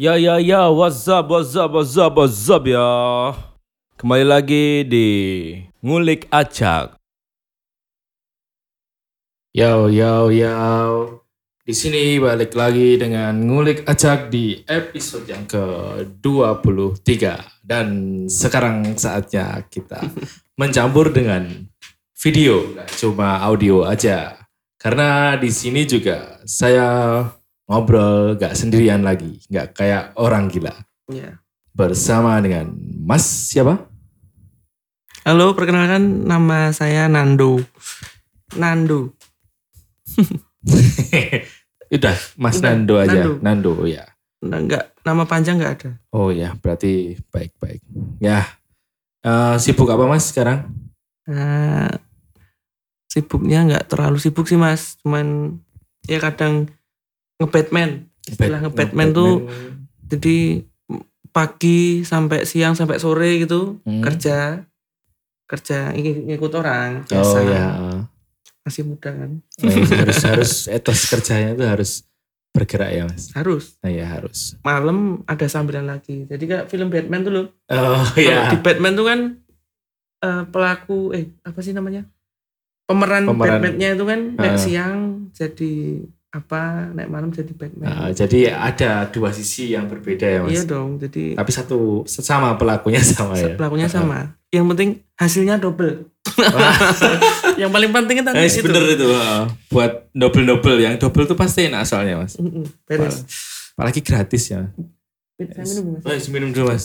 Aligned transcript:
Ya 0.00 0.16
ya 0.16 0.40
ya, 0.40 0.72
what's 0.72 1.04
up, 1.12 1.28
what's 1.28 1.52
up, 1.52 1.76
what's 1.76 1.92
up, 2.00 2.16
what's 2.16 2.48
up 2.48 2.64
ya. 2.64 3.36
Kembali 4.00 4.24
lagi 4.24 4.80
di 4.88 5.08
Ngulik 5.84 6.24
Acak. 6.32 6.96
Yo 9.52 9.92
yo 9.92 10.32
yo. 10.32 11.20
Di 11.60 11.76
sini 11.76 12.16
balik 12.16 12.56
lagi 12.56 12.96
dengan 12.96 13.44
ngulik 13.44 13.84
acak 13.84 14.32
di 14.32 14.64
episode 14.64 15.28
yang 15.28 15.44
ke-23 15.44 17.04
dan 17.60 17.88
sekarang 18.24 18.96
saatnya 18.96 19.68
kita 19.68 20.00
mencampur 20.64 21.12
dengan 21.12 21.44
video, 22.16 22.72
cuma 22.96 23.44
audio 23.44 23.84
aja. 23.84 24.48
Karena 24.80 25.36
di 25.36 25.52
sini 25.52 25.84
juga 25.84 26.40
saya 26.48 27.20
ngobrol 27.70 28.34
gak 28.34 28.58
sendirian 28.58 29.06
lagi, 29.06 29.38
nggak 29.46 29.78
kayak 29.78 30.10
orang 30.18 30.50
gila. 30.50 30.74
Ya. 31.06 31.38
Bersama 31.70 32.34
dengan 32.42 32.74
Mas 33.06 33.22
siapa? 33.22 33.86
Halo, 35.22 35.54
perkenalkan 35.54 36.26
nama 36.26 36.74
saya 36.74 37.06
Nando. 37.06 37.62
Nando. 38.58 39.14
Udah, 41.94 42.18
Mas 42.34 42.58
Udah, 42.58 42.74
Nando 42.74 42.94
aja. 42.98 43.38
Nando. 43.38 43.38
Nando 43.38 43.72
ya. 43.86 44.02
Enggak, 44.42 44.90
nama 45.06 45.22
panjang 45.30 45.62
enggak 45.62 45.74
ada. 45.78 45.90
Oh 46.10 46.34
ya, 46.34 46.58
berarti 46.58 47.22
baik-baik. 47.30 47.86
Ya, 48.18 48.50
eh, 49.22 49.56
sibuk 49.62 49.86
apa 49.92 50.10
mas 50.10 50.32
sekarang? 50.32 50.74
Nah, 51.28 51.92
sibuknya 53.06 53.62
enggak 53.62 53.86
terlalu 53.86 54.18
sibuk 54.18 54.48
sih 54.48 54.58
mas. 54.58 54.98
Cuman 55.04 55.60
ya 56.08 56.18
kadang 56.18 56.72
nge-Batman. 57.40 57.90
Istilah 58.22 58.60
nge-Batman 58.60 59.08
tuh 59.10 59.32
jadi 60.04 60.60
pagi 61.26 61.80
sampai 62.02 62.42
siang 62.42 62.74
sampai 62.74 62.98
sore 62.98 63.38
gitu 63.38 63.78
Hmm. 63.82 64.02
kerja 64.02 64.66
kerja 65.46 65.90
ng- 65.90 66.26
ngikut 66.28 66.52
orang 66.54 67.02
Oh 67.02 67.06
biasa 67.08 67.38
ya, 67.40 67.66
masih 68.60 68.82
muda 68.84 69.10
kan 69.10 69.30
Eh, 69.58 69.74
harus 69.96 70.20
harus 70.20 70.52
etos 70.66 71.06
kerjanya 71.06 71.54
itu 71.54 71.64
harus 71.64 71.90
bergerak 72.50 72.90
ya 72.90 73.02
mas. 73.04 73.30
harus 73.32 73.78
Nah, 73.78 73.88
ya 73.88 74.06
harus. 74.08 74.58
malam 74.60 75.22
ada 75.24 75.46
sambilan 75.46 75.86
lagi 75.86 76.26
jadi 76.26 76.42
kayak 76.44 76.66
film 76.66 76.86
Batman 76.88 77.22
tuh 77.22 77.32
loh 77.32 77.46
Oh 77.68 78.02
Kalau 78.08 78.18
ya. 78.20 78.46
di 78.48 78.58
Batman 78.58 78.92
tuh 78.92 79.06
kan 79.06 79.20
eh, 80.20 80.42
pelaku 80.44 81.00
eh 81.10 81.30
apa 81.40 81.58
sih 81.60 81.70
namanya 81.70 82.04
pemeran, 82.84 83.22
Pemeran. 83.24 83.62
Batman-nya 83.62 83.88
itu 83.92 84.04
kan 84.04 84.20
Ah. 84.36 84.54
siang 84.56 84.94
jadi 85.30 86.02
apa 86.30 86.60
naik 86.88 87.08
malam 87.08 87.28
jadi 87.28 87.50
Batman 87.50 87.84
Nah, 87.84 88.08
jadi 88.10 88.40
ada 88.52 89.04
dua 89.04 89.30
sisi 89.30 89.68
yang 89.68 89.84
berbeda 89.84 90.22
ya 90.22 90.38
mas. 90.40 90.50
iya 90.52 90.62
dong 90.62 90.94
jadi 90.96 91.34
Tapi 91.34 91.50
satu 91.50 91.78
sama 92.04 92.54
pelakunya 92.54 93.02
sama 93.02 93.34
ya. 93.34 93.54
pelakunya 93.54 93.86
sama 93.86 94.38
yang 94.48 94.66
penting 94.68 95.02
hasilnya 95.14 95.58
double 95.58 96.06
yang 97.56 97.68
paling 97.68 97.90
penting 97.90 98.22
kan 98.22 98.30
Eh, 98.32 98.46
itu 98.46 98.62
bener 98.62 98.84
itu. 98.88 99.06
eh, 99.06 99.42
buat 99.68 100.06
double 100.12 100.46
double 100.48 100.78
yang 100.78 100.94
double 100.96 101.24
tuh 101.24 101.34
pasti 101.34 101.66
enak 101.66 101.82
soalnya 101.82 102.18
mas. 102.18 102.38
Beres 102.84 103.26
Apalagi 103.72 103.98
gratis 104.00 104.48
ya. 104.48 104.70
saya 105.34 105.66
minum 105.66 105.98
mas 105.98 106.22
Oh, 106.22 106.30
minum 106.30 106.48
dulu 106.50 106.66
mas. 106.68 106.84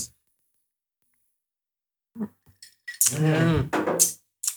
Hmm, 3.12 3.70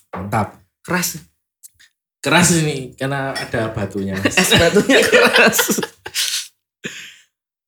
Mantap. 0.09 0.57
keras 0.81 1.21
Keras 2.19 2.51
ini 2.53 2.93
karena 2.93 3.31
ada 3.31 3.71
batunya 3.71 4.19
es 4.19 4.51
batunya 4.51 4.99
keras. 5.11 5.79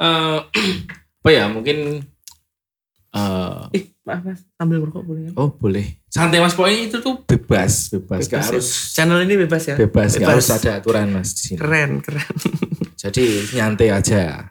Eh, 0.00 0.38
apa 1.20 1.28
ya 1.30 1.46
mungkin 1.46 2.02
eh 3.10 3.60
ih 3.74 3.84
maaf 4.02 4.22
mas. 4.22 4.40
Sambil 4.54 4.80
merokok 4.80 5.02
boleh 5.04 5.22
kan? 5.30 5.32
Oh 5.36 5.50
boleh. 5.50 5.86
Santai 6.06 6.38
mas. 6.38 6.54
Pokoknya 6.54 6.88
itu 6.88 6.98
tuh 6.98 7.22
bebas 7.22 7.90
bebas, 7.90 8.26
Bebas 8.26 8.26
Gak 8.26 8.40
ya. 8.40 8.46
harus 8.50 8.66
channel 8.90 9.22
ini 9.22 9.34
bebas 9.38 9.62
ya? 9.66 9.74
Bebas 9.76 10.10
gak 10.14 10.22
Bebas. 10.22 10.30
harus 10.34 10.48
ada 10.50 10.70
aturan 10.78 11.06
mas 11.10 11.30
di 11.30 11.42
sini. 11.46 11.58
Keren 11.58 11.90
keren. 12.00 12.34
Jadi 13.02 13.24
nyantai 13.54 13.88
aja. 13.90 14.50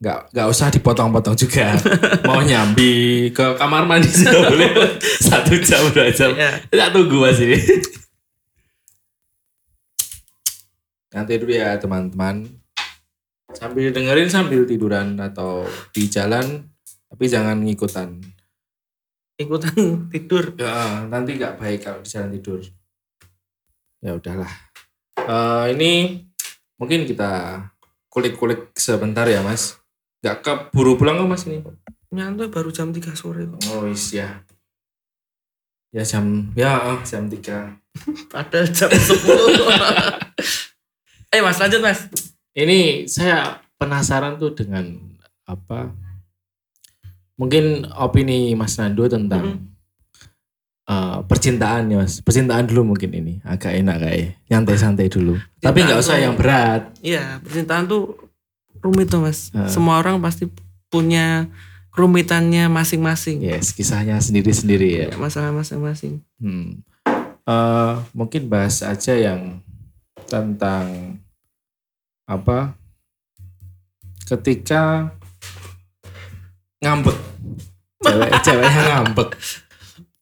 Nggak 0.00 0.32
nggak 0.32 0.46
usah 0.48 0.72
dipotong-potong 0.72 1.36
juga. 1.36 1.76
Mau 2.24 2.40
nyambi 2.48 3.28
ke 3.30 3.52
kamar 3.56 3.84
mandi 3.84 4.08
sudah 4.08 4.48
boleh 4.48 4.96
satu 5.20 5.60
jam 5.60 5.82
dua 5.92 6.08
jam. 6.08 6.32
Ya 6.72 6.88
tunggu 6.88 7.20
mas 7.20 7.36
ini 7.36 7.60
nanti 11.10 11.32
dulu 11.38 11.52
ya 11.52 11.74
teman-teman 11.78 12.46
sambil 13.50 13.90
dengerin 13.90 14.30
sambil 14.30 14.62
tiduran 14.62 15.18
atau 15.18 15.66
di 15.90 16.06
jalan 16.06 16.70
tapi 17.10 17.26
jangan 17.26 17.58
ngikutan 17.66 18.22
ikutan 19.40 19.72
tidur 20.12 20.52
Ya, 20.60 21.08
nanti 21.08 21.40
nggak 21.40 21.56
baik 21.56 21.80
kalau 21.88 22.04
di 22.04 22.12
jalan 22.12 22.30
tidur. 22.36 22.60
Ya 24.04 24.12
udahlah. 24.16 24.52
Eh, 25.16 25.64
ini 25.76 26.20
mungkin 26.76 27.08
kita 27.08 27.64
kulik-kulik 28.12 28.76
sebentar 28.76 29.24
ya 29.24 29.40
mas. 29.40 29.80
Nggak 30.20 30.36
keburu 30.44 31.00
pulang 31.00 31.16
kok 31.16 31.28
mas 31.28 31.48
ini. 31.48 31.64
nyantai 32.10 32.50
baru 32.50 32.74
jam 32.74 32.90
3 32.90 33.14
sore 33.14 33.46
kok 33.46 33.60
Oh 33.70 33.86
is 33.86 34.10
ya. 34.10 34.42
Ya 35.94 36.02
jam 36.02 36.50
ya 36.58 36.98
jam 37.06 37.30
3 37.30 37.38
Padahal 38.34 38.66
jam 38.66 38.90
10. 38.90 38.90
eh 41.30 41.40
mas 41.40 41.58
lanjut 41.58 41.80
mas. 41.80 42.10
Ini 42.50 43.06
saya 43.06 43.62
penasaran 43.78 44.36
tuh 44.36 44.52
dengan 44.52 44.98
apa? 45.46 45.94
Mungkin 47.38 47.88
opini 47.96 48.52
Mas 48.52 48.76
Nando 48.76 49.08
tentang 49.08 49.64
eh, 50.84 51.18
percintaan 51.24 51.88
ya 51.88 52.02
mas. 52.02 52.20
Percintaan 52.20 52.66
dulu 52.66 52.92
mungkin 52.92 53.14
ini 53.14 53.38
agak 53.42 53.72
enak 53.72 53.96
kayak 53.96 54.36
nyantai-santai 54.50 55.08
dulu. 55.08 55.38
Tapi 55.62 55.78
nggak 55.80 56.00
usah 56.02 56.18
tuh- 56.18 56.24
yang 56.26 56.34
berat. 56.36 56.82
Iya 57.00 57.38
percintaan 57.40 57.86
tuh 57.86 58.18
rumit 58.82 59.08
tuh 59.08 59.24
mas. 59.24 59.48
Heeh. 59.54 59.70
Semua 59.70 60.02
orang 60.02 60.20
pasti 60.20 60.50
punya 60.90 61.46
kerumitannya 61.90 62.66
masing-masing. 62.66 63.42
Yes, 63.42 63.70
kisahnya 63.70 64.18
sendiri-sendiri 64.18 64.88
ya. 64.94 65.06
Ya, 65.10 65.16
masalah 65.18 65.50
masing-masing. 65.50 66.22
Hmm. 66.42 66.82
Eh, 67.46 67.92
mungkin 68.12 68.46
bahas 68.46 68.82
aja 68.82 69.14
yang 69.16 69.58
tentang 70.30 71.18
apa? 72.30 72.78
Ketika 74.30 75.10
ngambek, 76.78 77.18
cewek 77.98 78.30
ceweknya 78.46 78.82
ngambek, 78.94 79.28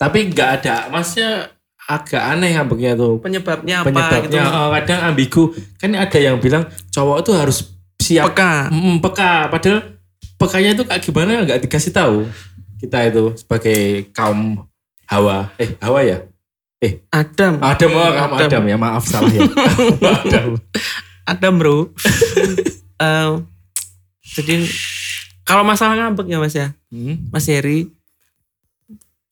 tapi 0.00 0.18
nggak 0.32 0.50
ada, 0.58 0.88
masnya 0.88 1.52
agak 1.84 2.22
aneh 2.24 2.56
ngambeknya 2.56 2.96
tuh. 2.96 3.20
Penyebabnya 3.20 3.84
apa 3.84 3.92
Penyebabnya 3.92 4.42
gitu. 4.48 4.56
eh, 4.56 4.68
kadang 4.80 5.00
ambigu. 5.12 5.42
Kan 5.76 5.92
ada 5.92 6.18
yang 6.18 6.40
bilang 6.40 6.64
cowok 6.88 7.18
tuh 7.20 7.34
harus 7.36 7.58
siap 8.00 8.32
Peka. 8.32 8.72
Mm, 8.72 9.04
peka 9.04 9.52
padahal 9.52 9.78
pekanya 10.40 10.70
itu 10.72 10.82
kayak 10.86 11.02
gimana 11.02 11.30
nggak 11.44 11.60
dikasih 11.66 11.92
tahu 11.92 12.24
kita 12.78 13.10
itu 13.10 13.34
sebagai 13.34 14.06
kaum 14.14 14.64
hawa 15.10 15.50
eh 15.58 15.74
hawa 15.82 16.00
ya 16.06 16.22
Adam. 17.10 17.58
Adam 17.58 17.90
oh, 17.90 18.06
Adam. 18.06 18.30
Adam. 18.38 18.62
ya 18.70 18.76
maaf 18.78 19.02
salah 19.02 19.32
ya 19.34 19.42
Adam 20.22 20.48
Adam 21.28 21.54
bro. 21.60 21.76
Eh, 22.98 23.30
jadi 24.34 24.66
kalau 25.46 25.62
masalah 25.62 25.94
ngambek 25.94 26.26
ya 26.26 26.42
mas 26.42 26.50
ya. 26.50 26.74
Hmm, 26.90 27.30
Mas 27.30 27.46
Heri, 27.46 27.86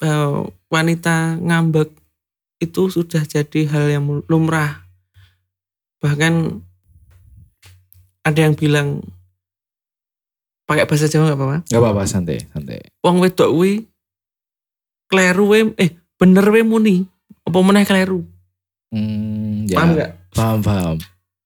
eh, 0.06 0.38
wanita 0.70 1.34
ngambek 1.42 1.90
itu 2.62 2.86
sudah 2.94 3.26
jadi 3.26 3.66
hal 3.66 3.90
yang 3.90 4.06
lumrah. 4.30 4.86
Bahkan 5.98 6.62
ada 8.22 8.38
yang 8.38 8.54
bilang 8.54 9.02
pakai 10.70 10.86
bahasa 10.86 11.10
Jawa 11.10 11.34
nggak 11.34 11.38
apa-apa. 11.42 11.58
nggak 11.66 11.82
apa-apa 11.82 12.02
santai 12.06 12.38
santai 12.54 12.86
Wong 13.02 13.18
wedok 13.18 13.50
kuwi 13.50 13.82
kleru 15.10 15.74
eh 15.74 15.90
bener 16.22 16.46
we 16.54 16.62
muni. 16.62 16.96
Apa 17.46 17.58
meneh 17.60 17.82
kleru? 17.82 18.26
hmm, 18.88 19.66
ya, 19.66 19.76
Paham 19.76 19.88
nggak? 19.92 20.10
paham 20.30 20.58
paham 20.60 20.96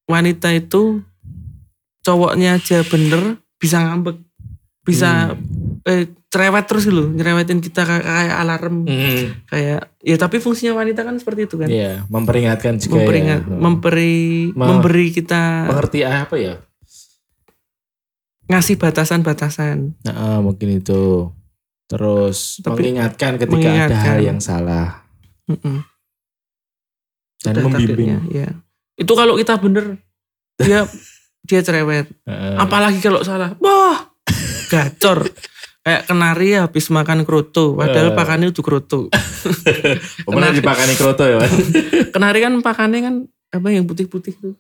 Wanita 0.05 0.51
itu 0.51 1.05
cowoknya 2.01 2.57
aja 2.57 2.83
bener 2.83 3.39
bisa 3.55 3.79
ngambek. 3.79 4.17
Bisa 4.81 5.31
Hmm. 5.31 5.79
eh 5.83 6.03
cerewet 6.27 6.65
terus 6.65 6.85
gitu, 6.85 7.05
nyerewetin 7.07 7.59
kita 7.59 7.83
kayak, 7.83 8.05
alarm. 8.35 8.85
Hmm, 8.85 9.37
kayak 9.47 9.93
ya 10.01 10.17
tapi 10.17 10.39
fungsinya 10.39 10.73
wanita 10.75 11.03
kan 11.03 11.15
seperti 11.15 11.45
itu 11.45 11.57
kan 11.57 11.67
Iya, 11.67 12.05
memperingatkan 12.07 12.79
juga 12.79 12.97
memperingat 12.99 13.41
ya. 13.43 13.57
memberi 13.57 14.17
Ma- 14.51 14.67
memberi 14.69 15.07
kita 15.11 15.67
mengerti 15.67 16.01
apa 16.01 16.35
ya 16.35 16.55
ngasih 18.47 18.77
batasan-batasan 18.77 19.95
nah, 20.03 20.15
eh, 20.15 20.39
mungkin 20.41 20.69
itu 20.75 21.31
terus 21.87 22.59
Tapi- 22.61 22.79
mengingatkan 22.83 23.37
ketika 23.37 23.51
ada 23.53 23.63
mengingatkan. 23.87 24.05
hal 24.05 24.19
yang 24.21 24.39
salah 24.39 25.07
Mm-mm. 25.47 25.83
Dan 27.41 27.53
Sudah 27.53 27.63
membimbing. 27.65 27.89
takdirnya, 27.89 28.19
ya 28.29 28.49
itu 28.95 29.13
kalau 29.13 29.35
kita 29.35 29.57
bener 29.57 29.97
dia 30.57 30.85
dia 31.49 31.61
cerewet. 31.61 32.07
Apalagi 32.55 33.01
kalau 33.01 33.21
salah. 33.21 33.57
Wah 33.59 34.13
gacor. 34.67 35.25
Kayak 35.81 36.05
kenari 36.05 36.49
habis 36.55 36.87
makan 36.87 37.25
kroto 37.25 37.73
padahal 37.73 38.13
Eh. 38.13 38.15
pakannya 38.15 38.49
itu 38.49 38.61
kroto 38.61 39.09
Kemudian 40.21 40.53
dipakani 40.53 40.93
kroto 40.93 41.25
ya 41.25 41.41
mas. 41.41 41.49
kenari 42.15 42.39
kan 42.39 42.53
pakannya 42.61 43.01
kan 43.01 43.15
apa 43.49 43.69
yang 43.69 43.85
putih-putih 43.85 44.37
tuh 44.37 44.55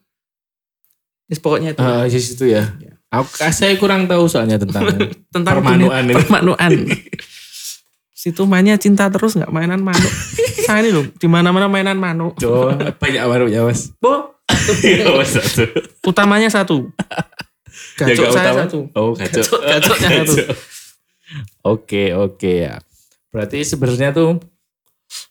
Yes, 1.28 1.38
pokoknya 1.38 1.70
itu. 1.70 1.78
Ah, 1.78 2.02
di 2.02 2.18
situ 2.18 2.42
ya. 2.48 2.74
Aku, 3.06 3.28
saya 3.46 3.76
kurang 3.76 4.06
tahu 4.06 4.26
soalnya 4.26 4.58
tentang 4.58 4.82
tentang 5.34 5.60
permanuan 5.60 6.02
ini. 6.02 6.14
permanuan 6.16 6.70
situ 8.20 8.44
mainnya 8.44 8.76
cinta 8.76 9.08
terus 9.08 9.32
nggak 9.32 9.48
mainan 9.48 9.80
manuk 9.80 10.12
saya 10.60 10.84
ini 10.84 10.92
loh 10.92 11.08
di 11.08 11.24
mana 11.24 11.48
mana 11.50 11.66
mainan 11.66 11.96
manuk 11.96 12.36
Coba 12.36 12.76
banyak 12.92 13.24
baru 13.24 13.48
ya 13.48 13.64
mas. 13.64 13.96
bo 13.96 14.36
Iya 14.84 15.08
satu. 15.24 15.64
utamanya 16.04 16.52
satu 16.52 16.84
Yang 18.00 18.08
gacok 18.12 18.22
nggak 18.22 18.32
saya 18.34 18.50
utama? 18.50 18.60
satu 18.60 18.78
Oh 18.92 19.10
gacok. 19.12 19.40
Gacok- 19.40 19.62
gacoknya 19.64 20.08
satu. 20.20 20.34
Oke 21.62 22.12
oke 22.12 22.50
ya. 22.60 22.74
Berarti 23.30 23.62
sebenarnya 23.62 24.10
tuh 24.10 24.36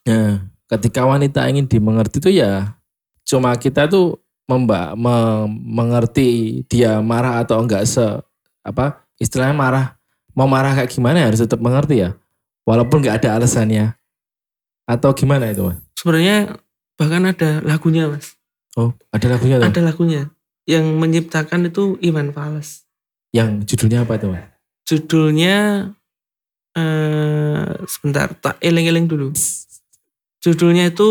ya, 0.02 0.40
ketika 0.68 1.04
wanita 1.04 1.46
ingin 1.46 1.68
dimengerti 1.68 2.18
tuh 2.18 2.32
ya 2.32 2.74
cuma 3.22 3.54
kita 3.54 3.86
tuh 3.86 4.18
memba 4.46 4.96
me- 4.96 5.46
mengerti 5.52 6.62
dia 6.66 6.98
marah 7.00 7.44
atau 7.44 7.62
enggak 7.62 7.86
se 7.86 8.02
apa 8.60 9.06
istilahnya 9.16 9.54
marah 9.54 9.86
mau 10.34 10.48
marah 10.48 10.74
kayak 10.74 10.90
gimana 10.90 11.22
ya 11.22 11.30
harus 11.30 11.38
tetap 11.40 11.60
mengerti 11.60 12.02
ya 12.02 12.18
walaupun 12.70 13.02
nggak 13.02 13.26
ada 13.26 13.42
alasannya. 13.42 13.98
Atau 14.86 15.18
gimana 15.18 15.50
itu 15.50 15.66
mas? 15.66 15.82
sebenarnya 15.98 16.56
bahkan 16.96 17.26
ada 17.26 17.60
lagunya 17.66 18.06
mas. 18.06 18.38
Oh 18.78 18.94
ada 19.10 19.26
lagunya 19.26 19.58
tuh? 19.58 19.66
Ada 19.66 19.82
lagunya. 19.82 20.22
Yang 20.70 20.86
menciptakan 20.94 21.66
itu 21.66 21.98
Iwan 22.06 22.30
Fals. 22.30 22.86
Yang 23.34 23.74
judulnya 23.74 24.06
apa 24.06 24.22
tuh 24.22 24.38
mas? 24.38 24.46
judulnya 24.90 25.86
eh 26.74 27.70
sebentar 27.86 28.34
tak 28.34 28.58
eling-eling 28.58 29.06
dulu. 29.06 29.30
Judulnya 30.42 30.90
itu 30.90 31.10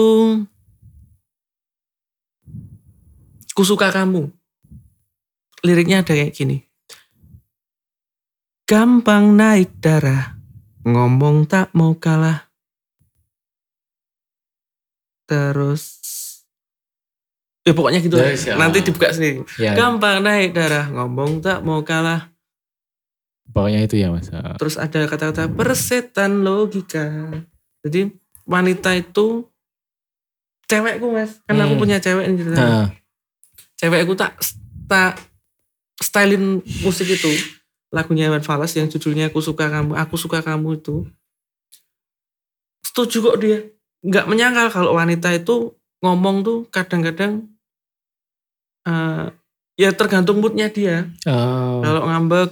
ku 3.55 3.62
suka 3.62 3.94
kamu. 3.94 4.31
Liriknya 5.62 6.02
ada 6.02 6.14
kayak 6.14 6.34
gini. 6.34 6.66
Gampang 8.66 9.38
naik 9.38 9.78
darah 9.78 10.38
ngomong 10.88 11.44
tak 11.44 11.69
mau 11.76 11.93
kalah 11.94 12.49
terus 15.29 16.00
ya 17.69 17.76
pokoknya 17.76 18.00
gitu. 18.00 18.17
Yes, 18.17 18.49
ya. 18.49 18.56
nanti 18.56 18.81
dibuka 18.81 19.12
sendiri 19.12 19.44
Ya 19.61 19.76
gampang 19.76 20.25
naik 20.25 20.56
darah 20.56 20.88
ngomong 20.88 21.44
tak 21.44 21.61
mau 21.61 21.85
kalah 21.85 22.32
pokoknya 23.49 23.85
itu 23.85 23.96
ya 23.96 24.12
mas. 24.12 24.29
Ah. 24.32 24.56
Terus 24.61 24.76
ada 24.76 25.08
kata-kata 25.08 25.49
persetan 25.49 26.44
logika. 26.44 27.08
Jadi 27.81 28.12
wanita 28.44 28.93
itu 28.93 29.49
cewekku 30.69 31.08
mas, 31.08 31.41
kan 31.49 31.56
aku 31.56 31.75
Hmm. 31.75 31.81
punya 31.81 31.96
cewek 31.96 32.29
ini. 32.29 32.44
Nah, 32.52 32.93
Cewekku 33.81 34.12
tak 34.14 34.37
tak 34.84 35.17
stylein 35.96 36.61
musik 36.84 37.08
itu 37.08 37.31
lagunya 37.88 38.29
Iwan 38.29 38.44
Fals 38.44 38.76
yang 38.76 38.88
judulnya 38.93 39.32
aku 39.32 39.40
suka 39.40 39.69
kamu, 39.73 39.96
aku 39.96 40.14
suka 40.20 40.44
kamu 40.44 40.81
itu. 40.81 41.08
Setuju 42.85 43.17
kok 43.32 43.38
dia. 43.40 43.58
Nggak 44.05 44.26
menyangkal 44.29 44.69
kalau 44.70 44.93
wanita 44.94 45.32
itu 45.35 45.75
ngomong 46.05 46.46
tuh 46.46 46.58
kadang-kadang 46.70 47.49
eh, 48.87 49.26
ya 49.79 49.90
tergantung 49.94 50.38
moodnya 50.43 50.69
dia. 50.70 51.08
oh, 51.26 51.81
Kalau 51.82 52.02
ngambek, 52.06 52.50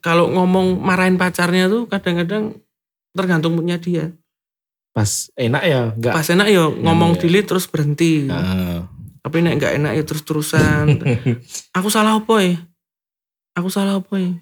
kalau 0.00 0.28
ngomong 0.30 0.80
marahin 0.80 1.16
pacarnya 1.16 1.66
tuh 1.68 1.88
kadang-kadang 1.88 2.56
tergantung 3.16 3.56
moodnya 3.56 3.80
dia. 3.80 4.12
pas 4.96 5.28
enak 5.36 5.62
ya 5.68 5.80
nggak. 5.92 6.14
Pas 6.16 6.24
enak 6.32 6.48
ya 6.48 6.72
ngomong 6.72 7.16
iya. 7.16 7.20
delete 7.20 7.48
terus 7.52 7.68
berhenti. 7.68 8.32
Ah. 8.32 8.88
Tapi 9.20 9.44
nek 9.44 9.60
nggak 9.60 9.72
enak 9.76 9.92
ya 9.92 10.02
terus-terusan. 10.08 10.86
Aku 11.76 11.92
salah 11.92 12.16
apa 12.16 12.40
ya? 12.40 12.56
Aku 13.60 13.68
salah 13.68 14.00
apa 14.00 14.16
ya? 14.16 14.32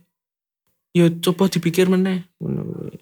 Ya 0.94 1.11
coba 1.11 1.50
dipikir 1.50 1.91
meneh. 1.91 2.25
Ngono 2.38 2.62
kuwi. 2.64 2.96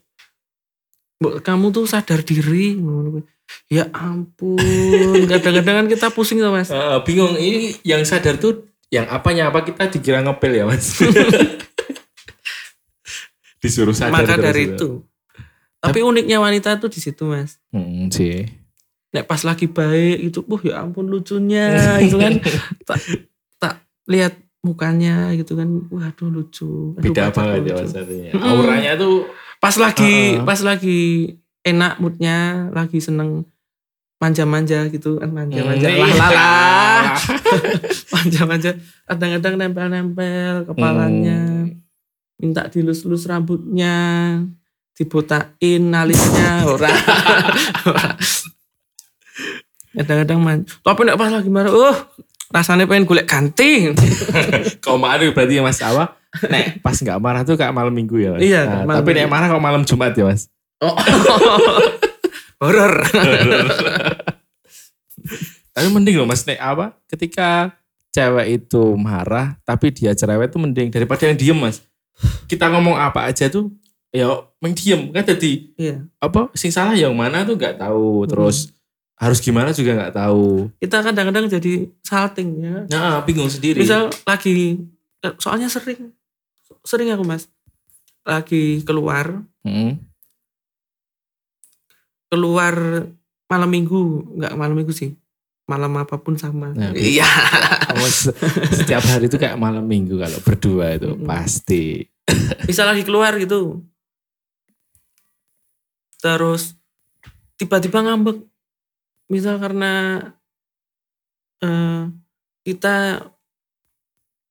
Mbok 1.23 1.35
kamu 1.45 1.67
tuh 1.71 1.85
sadar 1.87 2.25
diri. 2.25 2.81
Ngono 2.81 3.21
kuwi. 3.21 3.23
Ya 3.69 3.85
ampun, 3.93 4.57
kadang-kadang 5.31 5.85
kan 5.85 5.87
kita 5.93 6.09
pusing 6.09 6.41
tuh 6.41 6.49
mas. 6.49 6.73
Eh, 6.73 6.99
bingung 7.05 7.37
ini 7.37 7.77
yang 7.85 8.01
sadar 8.09 8.41
tuh 8.41 8.65
yang 8.89 9.05
apanya 9.13 9.53
apa 9.53 9.61
kita 9.61 9.93
dikira 9.93 10.25
ngepel 10.25 10.57
ya 10.57 10.65
mas 10.65 10.97
disuruh 13.61 13.93
sadar 13.93 14.25
Maka 14.25 14.41
dari 14.41 14.73
gitu. 14.73 15.05
itu. 15.05 15.85
Tapi 15.85 16.01
uniknya 16.01 16.41
wanita 16.41 16.81
tuh 16.81 16.89
di 16.89 17.01
situ 17.01 17.29
mas. 17.29 17.61
Hmm, 17.73 18.09
sih 18.09 18.49
nek 19.13 19.29
pas 19.29 19.45
lagi 19.45 19.69
baik 19.69 20.33
itu, 20.33 20.41
wah 20.49 20.61
ya 20.65 20.81
ampun 20.81 21.05
lucunya 21.05 22.01
gitu 22.01 22.17
kan. 22.17 22.41
tak 22.89 22.99
tak 23.61 23.75
lihat 24.09 24.33
mukanya 24.63 25.35
gitu 25.35 25.55
kan. 25.55 25.69
Waduh 25.87 26.31
lucu. 26.31 26.95
Aduh, 26.95 27.03
beda 27.05 27.29
banget 27.29 27.61
ya 27.67 27.75
artinya. 27.77 28.31
Mm-mm. 28.33 28.47
auranya 28.49 28.93
tuh 28.95 29.27
Pas 29.59 29.75
lagi 29.77 30.35
Uh-uh. 30.35 30.43
pas 30.43 30.59
lagi 30.59 30.99
enak 31.63 31.99
moodnya, 31.99 32.67
lagi 32.71 32.99
seneng 32.99 33.47
manja-manja 34.19 34.87
gitu 34.87 35.19
kan 35.19 35.31
manja-manja 35.31 35.83
Hmm, 35.83 35.99
lah 35.99 36.07
iya. 36.07 36.15
lah 36.15 36.31
lah. 36.39 37.03
manja-manja 38.13 38.71
kadang-kadang 39.05 39.55
nempel-nempel 39.57 40.63
kepalanya 40.65 41.39
Hmm. 41.43 41.83
minta 42.39 42.67
dilus-lus 42.67 43.27
rambutnya 43.27 43.95
dibotakin 44.95 45.91
alisnya 45.91 46.63
ora 46.65 46.87
kadang-kadang 49.93 50.39
man 50.39 50.59
tapi 50.81 51.01
nek 51.03 51.19
pas 51.19 51.29
lagi 51.29 51.51
marah 51.51 51.71
oh 51.71 51.97
rasanya 52.53 52.85
pengen 52.85 53.09
golek 53.09 53.27
ganti. 53.27 53.91
Kau 54.85 55.01
marah 55.01 55.25
berarti 55.33 55.59
ya 55.59 55.63
mas. 55.65 55.81
Apa? 55.81 56.21
Nek 56.49 56.85
pas 56.85 56.97
nggak 56.97 57.19
marah 57.19 57.43
tuh 57.43 57.57
kayak 57.57 57.73
malam 57.73 57.93
minggu 57.93 58.21
ya 58.21 58.31
mas. 58.37 58.41
Iya, 58.45 58.85
Nah, 58.85 59.01
tapi 59.01 59.17
nek 59.17 59.29
marah 59.29 59.49
kok 59.49 59.65
malam 59.65 59.83
jumat 59.89 60.13
ya 60.13 60.29
mas? 60.29 60.53
Oh. 60.81 60.93
horor. 62.63 62.95
Tapi 65.73 65.89
mending 65.89 66.21
loh 66.21 66.29
mas 66.29 66.45
nek 66.45 66.61
apa? 66.61 66.95
Ketika 67.09 67.73
cewek 68.13 68.61
itu 68.61 68.93
marah 68.95 69.57
tapi 69.65 69.89
dia 69.89 70.13
cerewet 70.13 70.53
tuh 70.53 70.61
mending 70.61 70.93
daripada 70.93 71.25
yang 71.25 71.35
diem 71.35 71.59
mas. 71.59 71.81
Kita 72.45 72.69
ngomong 72.69 73.01
apa 73.01 73.25
aja 73.25 73.49
tuh 73.49 73.73
ya 74.13 74.29
main 74.61 74.77
diem. 74.77 75.11
Kan 75.11 75.25
jadi 75.25 75.53
iya. 75.81 75.97
apa 76.21 76.53
sing 76.53 76.69
salah 76.69 76.93
yang 76.93 77.17
mana 77.17 77.43
tuh 77.49 77.57
nggak 77.57 77.81
tahu. 77.81 78.29
Terus 78.29 78.71
harus 79.23 79.39
gimana 79.39 79.71
juga 79.71 79.95
nggak 79.95 80.15
tahu. 80.19 80.67
Kita 80.83 80.99
kadang-kadang 80.99 81.47
jadi 81.47 81.87
salting 82.03 82.51
ya. 82.59 82.77
Nah 82.91 83.23
bingung 83.23 83.47
sendiri. 83.47 83.79
Misal 83.79 84.11
lagi 84.27 84.83
eh, 85.23 85.35
soalnya 85.39 85.71
sering 85.71 86.11
sering 86.83 87.15
aku 87.15 87.23
mas. 87.23 87.47
Lagi 88.27 88.83
keluar. 88.83 89.47
Hmm. 89.63 89.95
keluar 92.33 93.05
malam 93.45 93.69
minggu 93.69 94.01
nggak 94.41 94.57
malam 94.57 94.75
minggu 94.75 94.91
sih. 94.91 95.13
Malam 95.69 96.01
apa 96.01 96.17
pun 96.19 96.35
sama. 96.35 96.73
Nah, 96.75 96.91
iya. 96.99 97.29
Se- 98.09 98.35
setiap 98.73 99.05
hari 99.07 99.29
itu 99.31 99.37
kayak 99.39 99.61
malam 99.61 99.85
minggu 99.87 100.17
kalau 100.19 100.41
berdua 100.43 100.97
itu 100.97 101.13
Mm-mm. 101.15 101.29
pasti. 101.29 102.03
Bisa 102.69 102.83
lagi 102.83 103.05
keluar 103.05 103.37
gitu. 103.37 103.85
Terus 106.19 106.75
tiba-tiba 107.55 108.01
ngambek 108.01 108.43
misal 109.29 109.59
karena 109.59 110.19
eh, 111.61 112.03
kita 112.63 113.27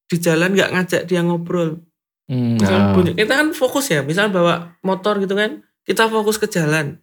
di 0.08 0.18
jalan 0.20 0.52
nggak 0.52 0.72
ngajak 0.76 1.02
dia 1.08 1.24
ngobrol. 1.24 1.80
Hmm, 2.28 2.56
misal 2.60 2.80
nah. 2.80 2.94
bunyi- 2.96 3.16
kita 3.16 3.34
kan 3.36 3.52
fokus 3.52 3.92
ya 3.92 4.04
misal 4.04 4.32
bawa 4.32 4.76
motor 4.84 5.20
gitu 5.20 5.36
kan 5.36 5.64
kita 5.84 6.08
fokus 6.08 6.40
ke 6.40 6.48
jalan. 6.48 7.00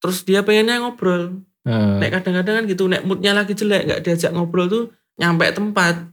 Terus 0.00 0.24
dia 0.24 0.44
pengennya 0.44 0.84
ngobrol. 0.84 1.40
Nah, 1.64 1.96
nek 1.96 2.12
kadang-kadang 2.20 2.60
kan 2.60 2.64
gitu 2.68 2.84
nek 2.92 3.08
moodnya 3.08 3.32
lagi 3.32 3.56
jelek 3.56 3.88
nggak 3.88 4.00
diajak 4.04 4.36
ngobrol 4.36 4.68
tuh 4.68 4.84
nyampe 5.16 5.48
tempat 5.48 6.12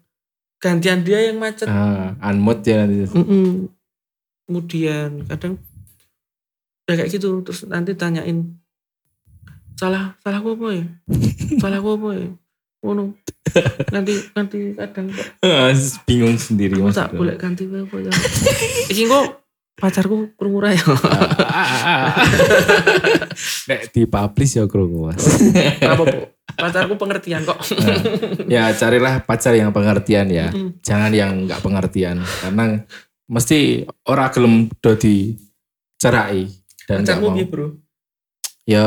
gantian 0.64 1.04
dia 1.04 1.28
yang 1.28 1.44
macet. 1.44 1.68
Ah, 1.68 2.16
unmood 2.24 2.64
ya 2.64 2.88
nanti. 2.88 3.12
Mm-mm. 3.12 3.68
kemudian 4.52 5.24
kadang 5.32 5.56
ya 6.84 7.00
kayak 7.00 7.08
gitu 7.08 7.40
terus 7.40 7.64
nanti 7.72 7.96
tanyain 7.96 8.52
salah 9.80 10.16
salah 10.24 10.42
apa 10.42 10.68
ya? 10.74 10.86
Salah 11.62 11.80
apa 11.80 12.08
ya? 12.18 12.30
Ngono. 12.82 13.14
Nanti 13.94 14.14
nanti 14.34 14.58
kadang 14.74 15.12
kok. 15.12 15.28
Bingung 16.08 16.38
sendiri 16.40 16.80
mas. 16.82 16.98
tak 16.98 17.14
boleh 17.14 17.36
ganti 17.38 17.68
apa 17.68 17.96
ya? 18.00 18.12
Iki 18.92 19.04
kok 19.06 19.26
pacarku 19.78 20.34
krungu 20.38 20.60
ra 20.62 20.72
ya? 20.74 20.84
Nek 23.70 23.92
dipublish 23.94 24.58
ya 24.58 24.66
krungu 24.66 25.12
mas. 25.12 25.22
Apa 25.82 26.04
po 26.06 26.20
pacarku 26.58 26.94
pengertian 26.98 27.46
kok. 27.46 27.60
Ya 28.50 28.72
carilah 28.74 29.22
pacar 29.26 29.54
yang 29.58 29.74
pengertian 29.74 30.28
ya. 30.30 30.50
Mm. 30.54 30.80
jangan 30.82 31.12
yang 31.14 31.32
nggak 31.50 31.62
pengertian 31.62 32.22
karena 32.42 32.86
mesti 33.32 33.88
ora 34.10 34.28
gelem 34.28 34.68
do 34.84 34.92
dicerai 34.98 36.50
dan 36.88 37.08
nggak 37.08 37.20
Pacarmu 37.20 37.30
mau. 37.32 37.48
Bro? 37.48 37.68
Ya 38.64 38.86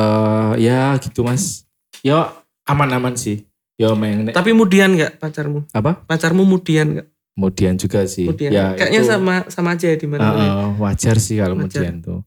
ya 0.57 0.95
gitu 0.99 1.23
Mas. 1.23 1.67
Ya 2.01 2.31
aman-aman 2.65 3.15
sih. 3.15 3.45
Ya 3.75 3.91
nek- 3.91 4.31
Tapi 4.31 4.55
mudian 4.55 4.95
nggak 4.95 5.19
pacarmu? 5.19 5.67
apa? 5.71 5.99
Pacarmu 6.05 6.47
mudian 6.47 6.95
nggak? 6.95 7.09
Kemudian 7.35 7.75
juga 7.75 8.07
sih. 8.07 8.31
Mudian. 8.31 8.51
Ya 8.51 8.65
Kayaknya 8.73 9.01
itu- 9.01 9.11
sama 9.11 9.35
sama 9.51 9.69
aja 9.75 9.87
ya 9.91 9.97
di 9.99 10.07
mana. 10.07 10.23
Heeh, 10.31 10.67
wajar 10.79 11.17
sih 11.19 11.37
kalau 11.37 11.59
Wajar. 11.59 11.67
kemudian 11.83 11.95
tuh. 12.01 12.21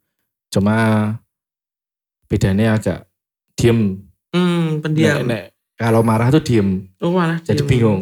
Cuma 0.51 0.75
bedanya 2.27 2.75
agak 2.75 3.08
diem. 3.56 4.04
Hmm, 4.36 4.84
pendiam. 4.84 5.24
Nek- 5.24 5.25
nek 5.25 5.44
kalau 5.74 6.04
marah 6.04 6.27
tuh 6.30 6.44
diem. 6.44 6.92
Oh 7.00 7.16
malah 7.16 7.39
Jadi 7.39 7.63
diem. 7.63 7.70
bingung. 7.70 8.01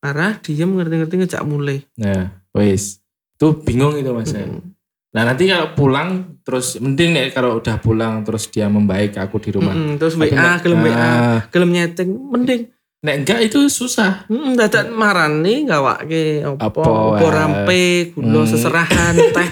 Marah, 0.00 0.40
diem, 0.40 0.64
ngerti-ngerti 0.66 1.14
ngejak 1.14 1.42
mulai. 1.44 1.84
Nah, 1.94 2.32
wis. 2.56 3.04
Tuh 3.36 3.52
bingung 3.54 3.94
itu 3.94 4.10
Mas. 4.10 4.32
ya. 4.32 4.48
Hmm. 4.48 4.72
Nah, 5.10 5.26
nanti 5.26 5.44
kalau 5.44 5.74
pulang 5.74 6.38
terus 6.40 6.78
mending 6.78 7.10
nek 7.10 7.34
kalau 7.34 7.58
udah 7.58 7.76
pulang 7.76 8.22
terus 8.22 8.46
dia 8.46 8.70
membaik 8.70 9.18
aku 9.18 9.42
di 9.42 9.50
rumah. 9.50 9.74
Mm-mm, 9.74 9.98
terus 9.98 10.14
Tapi 10.14 10.30
WA, 10.30 10.54
gelem 10.58 10.80
WA, 10.80 10.94
ah, 10.94 11.38
gelem 11.50 11.70
nyeting, 11.70 12.10
mending. 12.30 12.62
nek 13.00 13.14
enggak 13.18 13.40
itu 13.42 13.66
susah. 13.66 14.28
Hmm, 14.28 14.54
dadak 14.54 14.92
marani 14.92 15.64
gawake 15.64 16.44
Apa 16.44 16.62
opo, 16.62 16.82
opo 17.16 17.26
rampe, 17.26 18.12
gula 18.12 18.44
Hmm. 18.44 18.50
seserahan, 18.50 19.14
teh. 19.34 19.50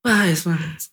Wah, 0.00 0.24
yes. 0.24 0.48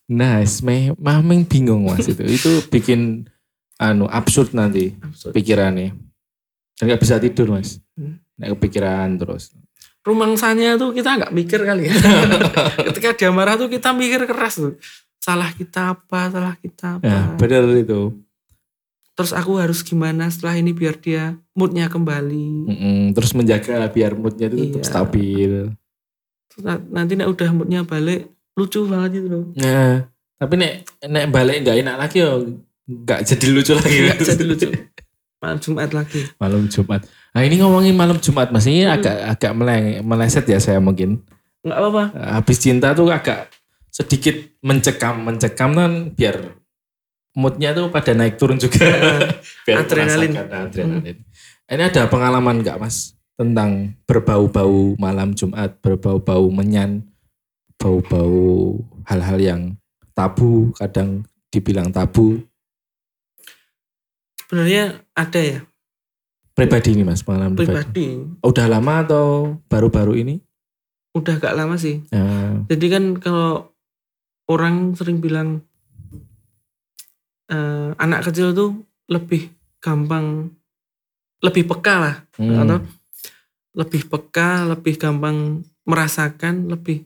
Nah, 0.05 0.43
me 0.61 0.91
mameng 0.97 1.45
bingung 1.45 1.87
Mas 1.87 2.03
itu. 2.03 2.19
itu 2.19 2.51
bikin 2.67 3.29
anu 3.77 4.09
absurd 4.09 4.51
nanti 4.51 4.91
Absurd. 4.97 5.31
pikirannya. 5.31 5.95
Dan 6.75 6.83
nggak 6.83 6.99
bisa 6.99 7.15
tidur 7.15 7.47
Mas. 7.47 7.79
Hmm. 7.95 8.19
Nek 8.35 8.59
kepikiran 8.59 9.15
terus. 9.15 9.55
Rumangsanya 10.05 10.77
tuh 10.77 10.93
kita 10.93 11.17
nggak 11.17 11.33
mikir 11.33 11.59
kali 11.59 11.89
ya. 11.89 11.95
Ketika 12.87 13.17
dia 13.17 13.29
marah 13.29 13.57
tuh 13.57 13.65
kita 13.65 13.89
mikir 13.89 14.21
keras 14.23 14.55
tuh. 14.55 14.77
Salah 15.17 15.49
kita 15.49 15.97
apa, 15.97 16.29
salah 16.29 16.53
kita 16.55 17.01
apa. 17.01 17.03
Nah, 17.03 17.25
benar 17.35 17.65
itu. 17.73 18.13
Terus 19.11 19.31
aku 19.31 19.57
harus 19.57 19.81
gimana 19.81 20.29
setelah 20.29 20.53
ini 20.53 20.71
biar 20.71 20.95
dia 20.95 21.33
moodnya 21.51 21.89
kembali. 21.89 22.45
Mm-mm, 22.69 22.99
terus 23.11 23.33
menjaga 23.33 23.87
biar 23.87 24.13
moodnya 24.13 24.45
itu 24.45 24.55
tetap 24.69 24.77
Iya. 24.77 24.85
stabil. 24.85 25.53
Terus 26.47 26.61
na- 26.61 26.85
nanti 26.93 27.17
nek 27.17 27.25
udah 27.25 27.49
moodnya 27.49 27.81
balik, 27.81 28.29
lucu 28.53 28.85
banget 28.85 29.23
itu 29.23 29.27
loh. 29.27 29.45
Nah, 29.55 30.05
tapi 30.35 30.53
nek 30.55 30.73
nek 31.01 31.25
balik 31.27 31.63
nggak 31.63 31.77
enak 31.79 31.95
lagi 31.97 32.17
yo 32.21 32.31
nggak 32.85 33.19
jadi 33.25 33.47
lucu 33.49 33.71
lagi. 33.73 33.97
Nggak 34.05 34.19
jadi 34.21 34.43
lucu. 34.45 34.67
Malam 35.45 35.59
Jumat 35.61 35.89
lagi. 35.93 36.21
malam 36.35 36.65
Jumat. 36.65 37.01
Nah 37.05 37.41
ini 37.41 37.55
ngomongin 37.61 37.93
malam 37.93 38.17
Jumat 38.17 38.49
mas 38.49 38.65
ini 38.65 38.81
Hmm. 38.81 38.97
agak 38.97 39.15
agak 39.29 39.51
meleng, 39.53 39.85
meleset 40.01 40.45
ya 40.45 40.57
saya 40.57 40.81
mungkin. 40.81 41.21
Nggak 41.61 41.77
apa-apa. 41.77 42.03
Habis 42.35 42.57
cinta 42.57 42.91
tuh 42.91 43.09
agak 43.09 43.53
sedikit 43.89 44.33
mencekam 44.59 45.21
mencekam 45.21 45.71
kan 45.71 45.91
biar 46.11 46.57
moodnya 47.31 47.71
tuh 47.71 47.87
pada 47.89 48.11
naik 48.11 48.35
turun 48.35 48.57
juga. 48.57 48.81
biar 49.69 49.85
Adrenalin. 49.85 50.33
merasakan 50.33 50.61
adrenalin. 50.65 51.17
Ini 51.65 51.83
ada 51.83 52.01
pengalaman 52.05 52.61
nggak 52.61 52.77
mas 52.77 53.13
tentang 53.35 53.93
berbau-bau 54.05 54.95
malam 54.95 55.33
Jumat, 55.33 55.77
berbau-bau 55.79 56.47
menyan, 56.49 57.03
bau-bau 57.75 58.79
hal-hal 59.03 59.37
yang 59.37 59.61
tabu, 60.13 60.71
kadang 60.73 61.27
dibilang 61.49 61.91
tabu. 61.91 62.39
Sebenarnya 64.45 65.01
ada 65.17 65.41
ya 65.41 65.59
Pribadi 66.55 66.95
ini 66.95 67.03
mas, 67.03 67.19
pengalaman 67.19 67.51
pribadi. 67.51 67.75
pribadi. 67.83 68.07
Udah 68.39 68.65
lama 68.71 69.03
atau 69.03 69.59
baru-baru 69.67 70.23
ini? 70.23 70.39
Udah 71.11 71.35
gak 71.35 71.51
lama 71.51 71.75
sih. 71.75 71.99
Ya, 72.15 72.23
Jadi 72.71 72.85
kan 72.87 73.03
kalau 73.19 73.75
orang 74.47 74.95
sering 74.95 75.19
bilang 75.19 75.67
eh, 77.51 77.91
anak 77.99 78.31
kecil 78.31 78.55
tuh 78.55 78.71
lebih 79.11 79.51
gampang, 79.83 80.47
lebih 81.43 81.67
peka 81.67 81.95
lah, 81.99 82.15
hmm. 82.39 82.55
atau 82.63 82.79
lebih 83.75 84.07
peka, 84.07 84.63
lebih 84.63 84.95
gampang 84.95 85.59
merasakan, 85.83 86.71
lebih 86.71 87.03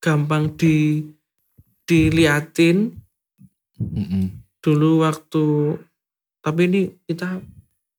gampang 0.00 0.56
di 0.56 1.04
diliatin 1.84 2.96
Mm-mm. 3.76 4.40
dulu 4.64 5.04
waktu. 5.04 5.76
Tapi 6.44 6.60
ini 6.62 6.80
kita, 7.02 7.40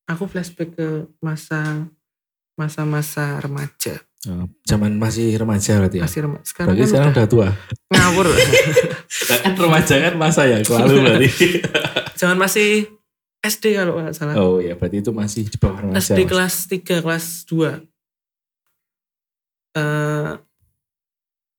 aku 0.06 0.24
flashback 0.26 0.70
ke 0.72 0.88
masa 1.18 1.90
masa-masa 2.54 3.42
remaja, 3.42 4.00
Oh, 4.26 4.50
zaman 4.66 4.98
masih 4.98 5.34
remaja 5.36 5.78
berarti 5.78 5.98
ya? 5.98 6.04
masih 6.06 6.20
remaja. 6.24 6.42
Sekarang 6.44 6.68
Berarti 6.72 6.82
kan 6.82 6.90
sekarang 6.90 7.12
udah 7.12 7.22
udah 7.22 7.30
tua. 7.30 7.50
ngawur. 7.92 8.26
Nah, 8.26 9.38
kan 9.44 9.54
remaja 9.56 9.96
kan 10.02 10.14
masa 10.16 10.42
ya, 10.46 10.58
lalu 10.64 10.96
berarti. 11.00 11.30
Zaman 12.22 12.38
masih 12.38 12.70
SD 13.40 13.78
kalau 13.78 14.02
nggak 14.02 14.14
salah. 14.14 14.34
oh 14.40 14.58
ya, 14.58 14.74
berarti 14.74 14.98
itu 15.02 15.12
masih 15.12 15.46
di 15.46 15.58
bawah 15.58 15.78
remaja. 15.80 16.02
SD 16.02 16.20
Mas. 16.22 16.30
kelas 16.32 16.56
3, 16.66 17.06
kelas 17.06 17.26
2. 17.46 17.86
Eh 19.76 20.32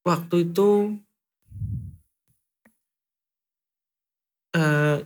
waktu 0.03 0.37
itu 0.43 0.71
eh 4.53 4.97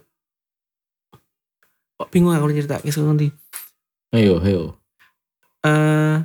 kok 2.00 2.09
bingung 2.09 2.33
aku 2.33 2.49
cerita 2.50 2.80
kisah 2.80 3.04
nanti. 3.04 3.28
Ayo, 4.11 4.40
ayo. 4.40 4.80
Eh 5.61 6.16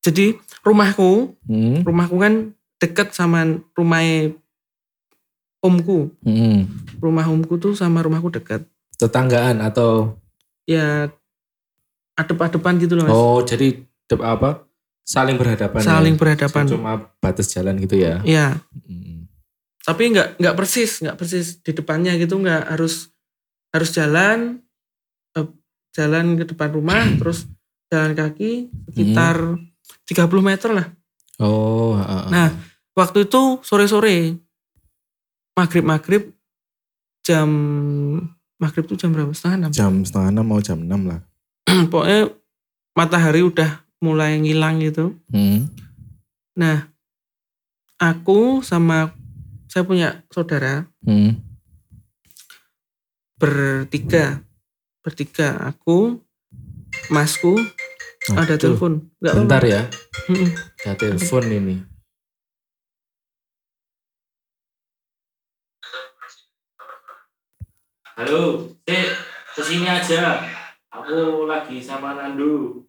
jadi 0.00 0.36
rumahku, 0.60 1.36
Hmm. 1.44 1.84
rumahku 1.84 2.16
kan 2.16 2.56
deket 2.76 3.12
sama 3.12 3.44
rumahnya 3.72 4.32
omku. 5.60 6.12
Hmm. 6.20 6.68
Rumah 7.00 7.28
omku 7.28 7.56
tuh 7.56 7.72
sama 7.72 8.00
rumahku 8.00 8.32
deket. 8.32 8.64
Tetanggaan 8.96 9.60
atau 9.60 10.16
Ya 10.64 11.12
adep-adepan 12.16 12.80
gitu 12.80 12.96
loh 12.96 13.04
mas. 13.04 13.12
oh 13.12 13.40
jadi 13.44 13.84
apa? 14.16 14.64
Saling 15.04 15.36
berhadapan. 15.36 15.80
Saling 15.84 16.16
ya? 16.16 16.20
berhadapan. 16.20 16.64
Cuma 16.64 16.92
batas 17.20 17.52
jalan 17.52 17.76
gitu 17.76 18.00
ya. 18.00 18.24
Ya, 18.24 18.56
Hmm. 18.88 19.28
tapi 19.84 20.08
nggak 20.08 20.40
nggak 20.40 20.56
persis 20.56 21.04
nggak 21.04 21.16
persis 21.20 21.60
di 21.60 21.76
depannya 21.76 22.16
gitu 22.16 22.40
nggak 22.40 22.72
harus 22.72 23.12
harus 23.74 23.90
jalan 23.90 24.62
eh, 25.34 25.46
jalan 25.92 26.38
ke 26.38 26.44
depan 26.46 26.70
rumah 26.70 27.02
terus 27.18 27.50
jalan 27.90 28.14
kaki 28.14 28.70
sekitar 28.88 29.58
30 30.06 30.14
meter 30.40 30.70
lah 30.72 30.88
Oh, 31.34 31.98
ah, 31.98 32.06
ah. 32.06 32.24
Nah. 32.30 32.48
waktu 32.94 33.26
itu 33.26 33.58
sore 33.60 33.90
sore 33.90 34.38
maghrib 35.52 35.82
maghrib 35.82 36.30
jam 37.20 37.50
maghrib 38.54 38.86
tuh 38.86 38.94
jam 38.94 39.10
berapa 39.10 39.34
setengah 39.34 39.66
enam 39.66 39.70
jam 39.74 39.92
setengah 40.06 40.30
enam 40.30 40.46
mau 40.46 40.62
jam 40.62 40.78
enam 40.78 41.10
lah. 41.10 41.20
pokoknya 41.90 42.30
matahari 42.94 43.42
udah 43.42 43.82
mulai 43.98 44.38
ngilang 44.38 44.78
gitu 44.78 45.18
Hmm. 45.26 45.66
nah 46.54 46.86
aku 47.98 48.62
sama 48.62 49.10
saya 49.66 49.82
punya 49.82 50.22
saudara 50.30 50.86
Hmm. 51.02 51.34
Bertiga 53.44 54.40
bertiga 55.04 55.60
aku 55.68 56.16
masku 57.12 57.60
ada 58.32 58.56
Aduh, 58.56 58.56
telepon 58.56 59.12
nggak 59.20 59.34
Bentar 59.36 59.60
ya, 59.68 59.84
ada 60.80 60.96
telepon 60.96 61.44
ini. 61.52 61.76
Halo, 68.16 68.64
Cek, 68.88 69.08
ke 69.52 69.60
sini 69.60 69.84
aja. 69.84 70.40
Aku 70.88 71.44
lagi 71.44 71.84
sama 71.84 72.16
Nandu. 72.16 72.80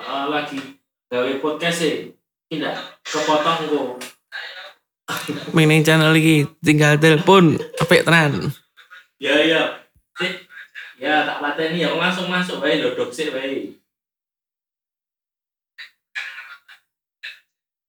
Ah, 0.00 0.32
lagi 0.32 0.80
gawe 1.12 1.36
podcast 1.44 1.84
sih. 1.84 2.16
Tidak, 2.48 2.76
kepotong 3.04 3.60
kok. 3.68 4.11
Mainin 5.54 5.86
channel 5.86 6.10
lagi 6.10 6.48
tinggal 6.62 6.98
telepon 6.98 7.60
apik 7.78 8.02
tenan 8.02 8.50
Ya 9.22 9.38
ya. 9.38 9.62
Ya 10.98 11.26
tak 11.26 11.38
lateni 11.42 11.82
ya 11.82 11.94
langsung 11.94 12.26
masuk 12.26 12.58
bae 12.58 12.82
lho 12.82 12.94
dok 12.98 13.14
sik 13.14 13.30
bae. 13.30 13.74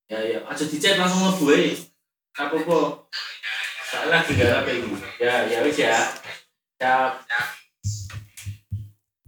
Ya 0.10 0.20
ya, 0.22 0.40
aja 0.46 0.64
dicet 0.70 0.98
langsung 0.98 1.26
mlebu 1.26 1.44
bae. 1.50 1.74
Apa 2.38 2.56
apa? 2.58 2.80
Tak 3.94 4.04
lagi 4.10 4.34
apa 4.42 4.70
ini. 4.70 4.94
Ya 5.18 5.46
ya 5.50 5.66
wis 5.66 5.78
ya. 5.78 5.98
Ya 6.78 7.18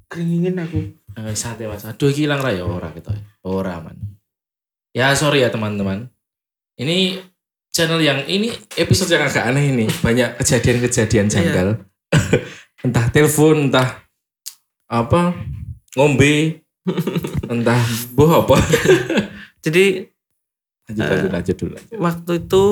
keringin 0.09 0.57
aku 0.61 0.81
Eh, 1.15 1.31
santai 1.31 1.71
mas. 1.71 1.87
Aduh 1.87 2.11
iki 2.11 2.27
ilang 2.27 2.43
ra 2.43 2.51
ya 2.51 2.67
ora 2.67 2.91
gitu. 2.91 3.07
Ora 3.47 3.79
man. 3.79 3.95
Ya 4.91 5.15
sorry 5.15 5.47
ya 5.47 5.49
teman-teman. 5.49 6.11
Ini 6.75 7.23
channel 7.75 7.99
yang 7.99 8.23
ini 8.31 8.55
episode 8.79 9.11
yang 9.11 9.27
agak 9.27 9.51
aneh 9.51 9.75
ini. 9.75 9.85
Banyak 9.99 10.39
kejadian-kejadian 10.39 11.27
janggal. 11.27 11.83
entah 12.87 13.11
telepon, 13.11 13.67
entah 13.67 13.99
apa 14.87 15.35
ngombe, 15.99 16.63
Entah 17.51 17.81
boh 18.15 18.45
apa. 18.45 18.55
Jadi 19.65 20.07
lanjut, 20.85 21.03
lanjut, 21.03 21.31
lanjut 21.33 21.55
dulu. 21.57 21.73
lanjut. 21.73 21.97
waktu 21.97 22.31
itu 22.45 22.65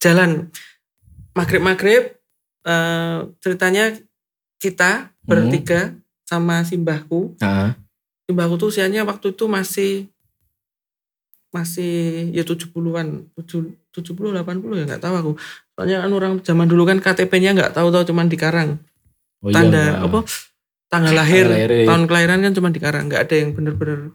jalan 0.00 0.48
maghrib 1.36 1.60
maghrib 1.60 2.02
eh, 2.64 3.18
ceritanya 3.44 3.92
kita 4.56 5.12
bertiga 5.28 5.92
sama 6.24 6.64
simbahku 6.64 7.36
Nah, 7.44 7.76
simbahku 8.24 8.56
tuh 8.56 8.72
usianya 8.72 9.04
waktu 9.04 9.36
itu 9.36 9.44
masih 9.44 10.08
masih 11.48 12.28
ya 12.36 12.44
70-an 12.44 13.32
70 13.34 13.72
80 13.94 14.44
ya 14.76 14.84
nggak 14.84 15.00
tahu 15.00 15.14
aku 15.16 15.32
soalnya 15.72 16.04
kan 16.04 16.12
orang 16.12 16.32
zaman 16.44 16.68
dulu 16.68 16.84
kan 16.84 17.00
KTP-nya 17.00 17.56
nggak 17.56 17.72
tahu 17.72 17.88
tahu 17.88 18.12
cuman 18.12 18.28
di 18.28 18.36
Karang 18.36 18.76
oh 19.40 19.48
iya, 19.48 19.54
tanda 19.56 19.80
nah. 19.80 20.04
apa 20.04 20.18
tanggal 20.92 21.14
lahir 21.16 21.48
lahir, 21.48 21.70
iya. 21.72 21.86
tahun 21.88 22.04
kelahiran 22.04 22.40
kan 22.44 22.52
cuma 22.52 22.68
di 22.68 22.80
Karang 22.80 23.08
nggak 23.08 23.22
ada 23.24 23.34
yang 23.40 23.56
bener-bener 23.56 24.12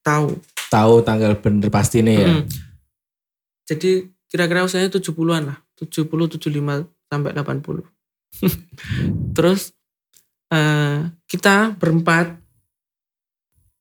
tahu 0.00 0.40
Tahu 0.72 1.04
tanggal 1.04 1.36
bener 1.36 1.68
pasti 1.68 2.00
nih 2.00 2.16
ya. 2.16 2.28
Mm. 2.32 2.42
Jadi 3.68 4.08
kira-kira 4.24 4.64
usianya 4.64 4.88
70-an 4.88 5.52
lah. 5.52 5.58
70, 5.76 6.08
75 6.08 6.88
sampai 7.12 7.30
80. 7.36 7.84
Terus 9.36 9.76
eh, 10.48 11.12
kita 11.28 11.76
berempat 11.76 12.40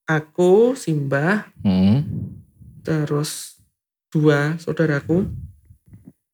aku, 0.04 0.76
Simbah, 0.76 1.48
Hmm. 1.64 2.41
Terus 2.82 3.62
dua 4.10 4.58
saudaraku 4.58 5.30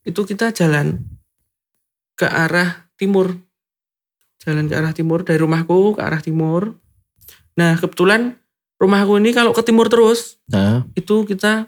itu 0.01 0.22
kita 0.24 0.50
jalan 0.51 1.04
ke 2.16 2.25
arah 2.25 2.89
timur. 2.96 3.36
Jalan 4.42 4.66
ke 4.66 4.75
arah 4.75 4.92
timur 4.92 5.22
dari 5.22 5.38
rumahku 5.38 5.94
ke 5.94 6.01
arah 6.01 6.18
timur. 6.18 6.80
Nah, 7.60 7.75
kebetulan 7.75 8.39
rumahku 8.77 9.20
ini 9.20 9.34
kalau 9.34 9.51
ke 9.51 9.62
timur 9.62 9.89
terus 9.89 10.38
Nah, 10.48 10.86
itu 10.94 11.25
kita 11.25 11.68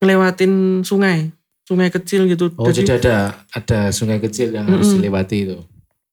ngelewatin 0.00 0.84
sungai 0.84 1.32
sungai 1.66 1.90
kecil 1.90 2.30
gitu 2.30 2.52
oh 2.54 2.68
Jadi- 2.70 2.86
jadi 2.86 2.92
ada 3.00 3.16
ada 3.50 3.80
sungai 3.90 4.20
kecil 4.20 4.54
yang 4.54 4.68
harus 4.68 4.92
Mm-mm. 4.92 5.02
dilewati 5.02 5.38
itu. 5.42 5.58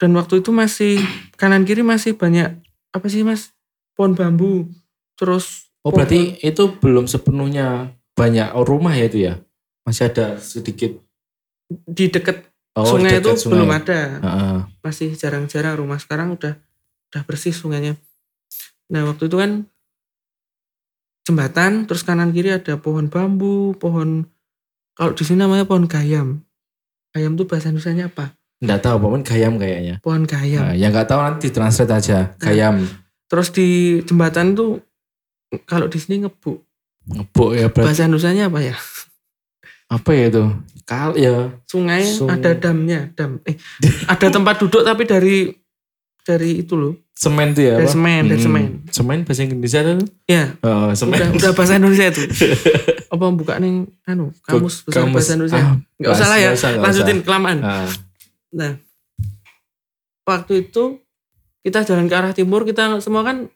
dan 0.02 0.12
waktu 0.18 0.42
itu 0.42 0.50
masih 0.50 0.98
kanan 1.38 1.64
kiri 1.64 1.86
masih 1.86 2.18
banyak 2.18 2.58
apa 2.90 3.06
sih 3.08 3.22
mas 3.22 3.54
pohon 3.94 4.18
bambu 4.18 4.68
terus 5.14 5.63
Oh 5.84 5.90
pohon- 5.90 5.94
berarti 6.00 6.20
itu 6.40 6.64
belum 6.74 7.06
sepenuhnya 7.06 7.92
banyak 8.14 8.48
rumah 8.62 8.94
ya 8.94 9.06
itu 9.06 9.20
ya? 9.22 9.34
Masih 9.84 10.08
ada 10.08 10.38
sedikit. 10.38 10.96
di 11.70 12.06
dekat 12.08 12.48
Oh, 12.74 12.86
sungai 12.88 13.18
itu 13.18 13.28
dekat 13.28 13.38
sungai. 13.40 13.54
belum 13.56 13.70
ada 13.72 14.00
Heeh. 14.20 14.58
masih 14.80 15.10
jarang-jarang 15.14 15.74
rumah 15.76 15.98
sekarang 15.98 16.32
udah 16.32 16.54
udah 17.08 17.22
bersih 17.24 17.50
sungainya 17.50 17.98
nah 18.86 19.02
waktu 19.04 19.26
itu 19.26 19.34
kan 19.34 19.66
jembatan 21.24 21.86
terus 21.86 22.04
kanan 22.04 22.30
kiri 22.30 22.52
ada 22.52 22.76
pohon 22.76 23.08
bambu 23.08 23.74
pohon 23.74 24.28
kalau 24.94 25.12
di 25.12 25.24
sini 25.24 25.40
namanya 25.40 25.64
pohon 25.64 25.88
gayam 25.88 26.44
gayam 27.12 27.34
tuh 27.34 27.46
bahasa 27.46 27.70
Indonesia 27.70 28.06
apa 28.06 28.36
Nggak 28.60 28.80
tahu, 28.80 28.96
pokoknya 28.98 29.24
gayam 29.26 29.54
kayaknya. 29.58 29.96
pohon 30.00 30.24
gayam 30.24 30.62
Nah, 30.62 30.72
yang 30.72 30.90
nggak 30.90 31.04
tahu 31.06 31.20
nanti 31.20 31.52
translate 31.52 31.92
aja. 31.92 32.32
Gayam. 32.38 32.88
Terus 33.28 33.52
di 33.52 33.68
jembatan 34.02 34.56
tuh 34.56 34.80
kalau 35.62 35.86
di 35.86 35.98
sini 35.98 36.22
ngebuk. 36.22 36.60
Ngebuk 37.06 37.50
ya 37.52 37.68
berarti. 37.68 37.88
Bahasa 37.88 38.04
Indonesianya 38.04 38.48
apa 38.48 38.60
ya? 38.60 38.76
Apa 39.88 40.10
ya 40.12 40.24
itu? 40.28 40.44
Kal 40.84 41.14
ya. 41.14 41.52
Sungai 41.64 42.04
Sung- 42.04 42.28
ada 42.28 42.52
damnya, 42.54 43.12
dam. 43.14 43.40
Eh, 43.44 43.56
ada 44.06 44.28
tempat 44.28 44.56
duduk 44.58 44.82
tapi 44.82 45.04
dari 45.04 45.38
dari 46.20 46.60
itu 46.60 46.74
loh. 46.74 46.94
Semen 47.14 47.52
tuh 47.52 47.62
ya? 47.62 47.78
Dari 47.78 47.86
apa? 47.86 47.94
semen, 47.94 48.22
dari 48.26 48.36
Hmm. 48.36 48.48
semen. 48.50 48.64
Semen 48.90 49.18
bahasa 49.22 49.42
Indonesia 49.44 49.80
itu? 49.80 49.94
Ya, 50.26 50.44
Oh, 50.60 50.90
semen. 50.94 51.14
udah 51.14 51.30
udah 51.32 51.52
bahasa 51.54 51.74
Indonesia 51.76 52.08
itu. 52.10 52.24
apa 53.14 53.26
buka 53.30 53.54
nih 53.58 53.86
anu 54.04 54.34
kamus 54.42 54.82
besar 54.82 55.06
Kamus. 55.06 55.14
bahasa 55.14 55.32
Indonesia. 55.36 55.62
Ah, 55.62 55.76
Nggak 55.94 56.12
usah 56.12 56.28
lah 56.28 56.38
ya. 56.38 56.50
usah, 56.52 56.70
Lanjutin 56.76 57.18
usah. 57.18 57.26
kelamaan. 57.28 57.58
Ah, 57.62 57.86
Nah, 58.52 58.72
waktu 60.24 60.54
itu 60.64 61.02
kita 61.62 61.82
jalan 61.82 62.06
ke 62.06 62.16
arah 62.16 62.34
timur, 62.34 62.64
kita 62.64 62.98
semua 63.00 63.22
kan 63.22 63.48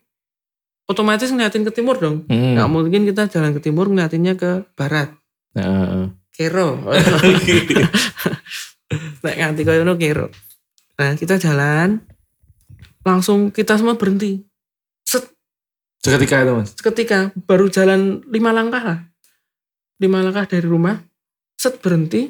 otomatis 0.88 1.30
ngeliatin 1.30 1.67
ke 1.67 1.71
timur 1.76 2.00
dong. 2.00 2.23
hmm. 2.26 2.56
Nggak 2.56 2.69
mungkin 2.71 3.02
kita 3.06 3.28
jalan 3.28 3.52
ke 3.54 3.62
timur 3.62 3.91
ngeliatinnya 3.91 4.39
ke 4.39 4.65
barat. 4.73 5.13
Nah, 5.54 6.10
Kero. 6.38 6.78
Nek 9.26 9.36
nganti 9.36 9.62
koyo 9.65 9.82
ngono 9.84 9.97
kero. 9.97 10.30
Nah, 11.02 11.17
kita 11.17 11.41
jalan 11.41 12.06
langsung 13.02 13.50
kita 13.50 13.76
semua 13.76 13.97
berhenti. 13.97 14.45
Set, 15.02 15.26
seketika 16.00 16.45
itu 16.45 16.54
mas. 16.54 16.69
seketika 16.78 17.34
baru 17.50 17.73
jalan 17.73 18.21
lima 18.30 18.54
langkah 18.54 18.84
lah. 18.86 19.00
Lima 19.97 20.21
langkah 20.21 20.45
dari 20.45 20.69
rumah. 20.69 21.02
Set 21.58 21.82
berhenti 21.82 22.30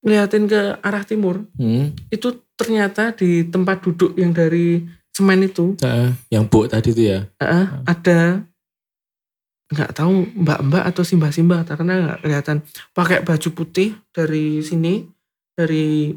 ngeliatin 0.00 0.48
ke 0.48 0.80
arah 0.80 1.04
timur. 1.04 1.44
Hmm. 1.60 1.92
Itu 2.08 2.48
ternyata 2.56 3.12
di 3.12 3.44
tempat 3.46 3.84
duduk 3.84 4.16
yang 4.16 4.32
dari 4.32 4.80
semen 5.12 5.40
itu 5.42 5.76
Nah, 5.78 6.10
yang 6.28 6.44
bu 6.44 6.64
tadi 6.64 6.90
itu 6.90 7.02
ya. 7.06 7.28
eh, 7.38 7.66
ada 7.84 8.42
nggak 9.68 9.90
tahu 9.94 10.12
mbak-mbak 10.36 10.84
atau 10.84 11.00
simbah-simbah 11.00 11.64
karena 11.64 11.92
nggak 12.02 12.18
kelihatan 12.20 12.56
pakai 12.92 13.20
baju 13.20 13.48
putih 13.50 13.96
dari 14.10 14.60
sini 14.60 15.08
dari 15.50 16.12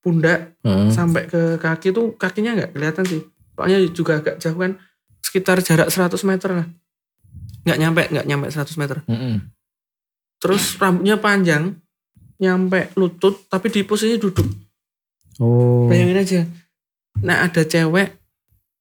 pundak 0.00 0.56
Heeh. 0.60 0.88
sampai 0.88 1.24
ke 1.24 1.40
kaki 1.56 1.92
tuh 1.92 2.16
kakinya 2.16 2.56
nggak 2.56 2.70
kelihatan 2.72 3.04
sih 3.04 3.20
soalnya 3.52 3.78
juga 3.86 4.12
agak 4.16 4.36
jauh 4.36 4.56
kan 4.56 4.80
sekitar 5.20 5.60
jarak 5.60 5.88
100 5.88 6.16
meter 6.24 6.50
lah 6.54 6.66
nggak 7.62 7.78
nyampe 7.78 8.02
nggak 8.08 8.26
nyampe 8.26 8.46
100 8.48 8.72
meter 8.74 8.96
Mm-mm. 9.04 9.36
terus 10.38 10.80
rambutnya 10.80 11.16
panjang 11.16 11.76
nyampe 12.36 12.88
lutut 12.94 13.44
tapi 13.46 13.68
di 13.68 13.84
posisi 13.84 14.16
duduk 14.16 14.48
Oh. 15.36 15.88
bayangin 15.88 16.16
aja 16.16 16.40
nah 17.16 17.42
ada 17.42 17.62
cewek 17.62 18.14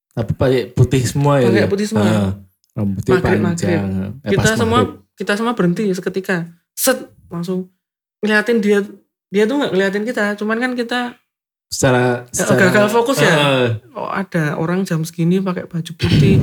Tapi 0.09 0.31
pakai 0.33 0.61
putih 0.69 1.01
semua 1.01 1.39
ya. 1.39 1.47
Pakai 1.47 1.59
dia? 1.59 1.69
putih 1.69 1.87
semua. 1.87 2.03
Ah, 2.03 2.31
rambutnya 2.73 3.13
Maghrib, 3.15 3.39
panjang. 3.41 3.87
Eh, 4.19 4.29
kita 4.29 4.49
semua 4.53 4.79
maghrib. 4.81 5.15
kita 5.15 5.33
semua 5.33 5.53
berhenti 5.53 5.83
seketika 5.89 6.37
set 6.73 6.97
langsung 7.27 7.71
ngeliatin 8.19 8.57
dia 8.57 8.79
dia 9.27 9.43
tuh 9.45 9.55
nggak 9.57 9.71
ngeliatin 9.71 10.03
kita 10.03 10.35
cuman 10.35 10.57
kan 10.57 10.71
kita 10.73 10.99
secara, 11.67 12.25
secara 12.29 12.67
gagal 12.67 12.87
fokus 12.89 13.17
ya? 13.17 13.29
Ah, 13.29 13.67
oh 13.93 14.09
ada 14.09 14.55
orang 14.55 14.83
jam 14.83 15.01
segini 15.01 15.37
pakai 15.37 15.63
baju 15.65 15.91
putih 15.93 16.41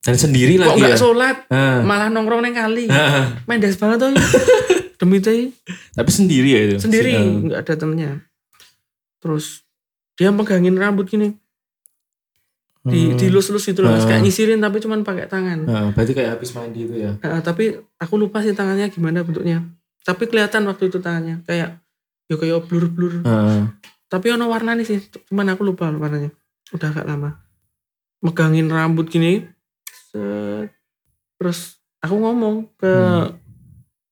dan 0.00 0.16
sendiri 0.16 0.56
kok 0.56 0.64
lagi 0.70 0.80
nggak 0.80 0.94
ya. 0.94 0.96
sholat 0.96 1.36
Ah. 1.48 1.82
malah 1.82 2.08
nongkrong 2.08 2.40
neng 2.40 2.54
kali 2.54 2.88
Ah, 2.88 3.36
mendes 3.44 3.76
banget 3.76 4.00
tuh 4.00 4.12
demi 5.00 5.20
tapi 5.90 6.10
sendiri 6.10 6.48
ya 6.48 6.60
itu. 6.64 6.76
sendiri 6.78 7.12
nggak 7.44 7.60
ada 7.60 7.74
temennya 7.74 8.12
terus 9.18 9.64
dia 10.20 10.28
megangin 10.28 10.76
rambut 10.76 11.08
gini 11.08 11.32
di 12.82 13.12
Hmm. 13.12 13.16
dilus-lus 13.16 13.60
gitu 13.62 13.80
loh. 13.80 13.92
Ah. 13.92 14.00
kayak 14.00 14.20
nyisirin 14.20 14.56
tapi 14.56 14.80
cuman 14.80 15.00
pakai 15.00 15.24
tangan 15.24 15.64
Ah, 15.64 15.88
berarti 15.92 16.12
kayak 16.12 16.36
habis 16.36 16.52
mandi 16.52 16.84
itu 16.84 16.96
ya. 16.96 17.12
Ah, 17.20 17.40
tapi 17.40 17.72
aku 17.96 18.14
lupa 18.16 18.40
sih 18.40 18.52
tangannya 18.52 18.88
gimana 18.88 19.20
bentuknya 19.20 19.64
tapi 20.00 20.24
kelihatan 20.24 20.64
waktu 20.64 20.88
itu 20.88 20.96
tangannya 20.96 21.44
kayak 21.44 21.76
ya 22.24 22.34
kayak 22.34 22.64
blur-blur 22.64 23.20
Ah. 23.22 23.68
tapi 24.06 24.28
ono 24.28 24.48
warna 24.48 24.72
nih 24.72 24.84
sih 24.86 24.98
cuman 25.28 25.52
aku 25.52 25.62
lupa 25.62 25.88
warnanya 25.88 26.32
udah 26.72 26.88
agak 26.88 27.04
lama 27.04 27.40
megangin 28.20 28.68
rambut 28.68 29.08
gini 29.08 29.44
set. 30.08 30.72
terus 31.36 31.76
aku 31.98 32.16
ngomong 32.16 32.64
ke 32.76 32.88
Hmm. 32.88 33.36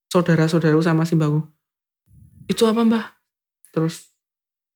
saudara-saudaraku 0.08 0.80
sama 0.80 1.04
simbahku 1.04 1.40
itu 2.46 2.64
apa 2.64 2.80
mbah 2.80 3.04
terus 3.70 4.07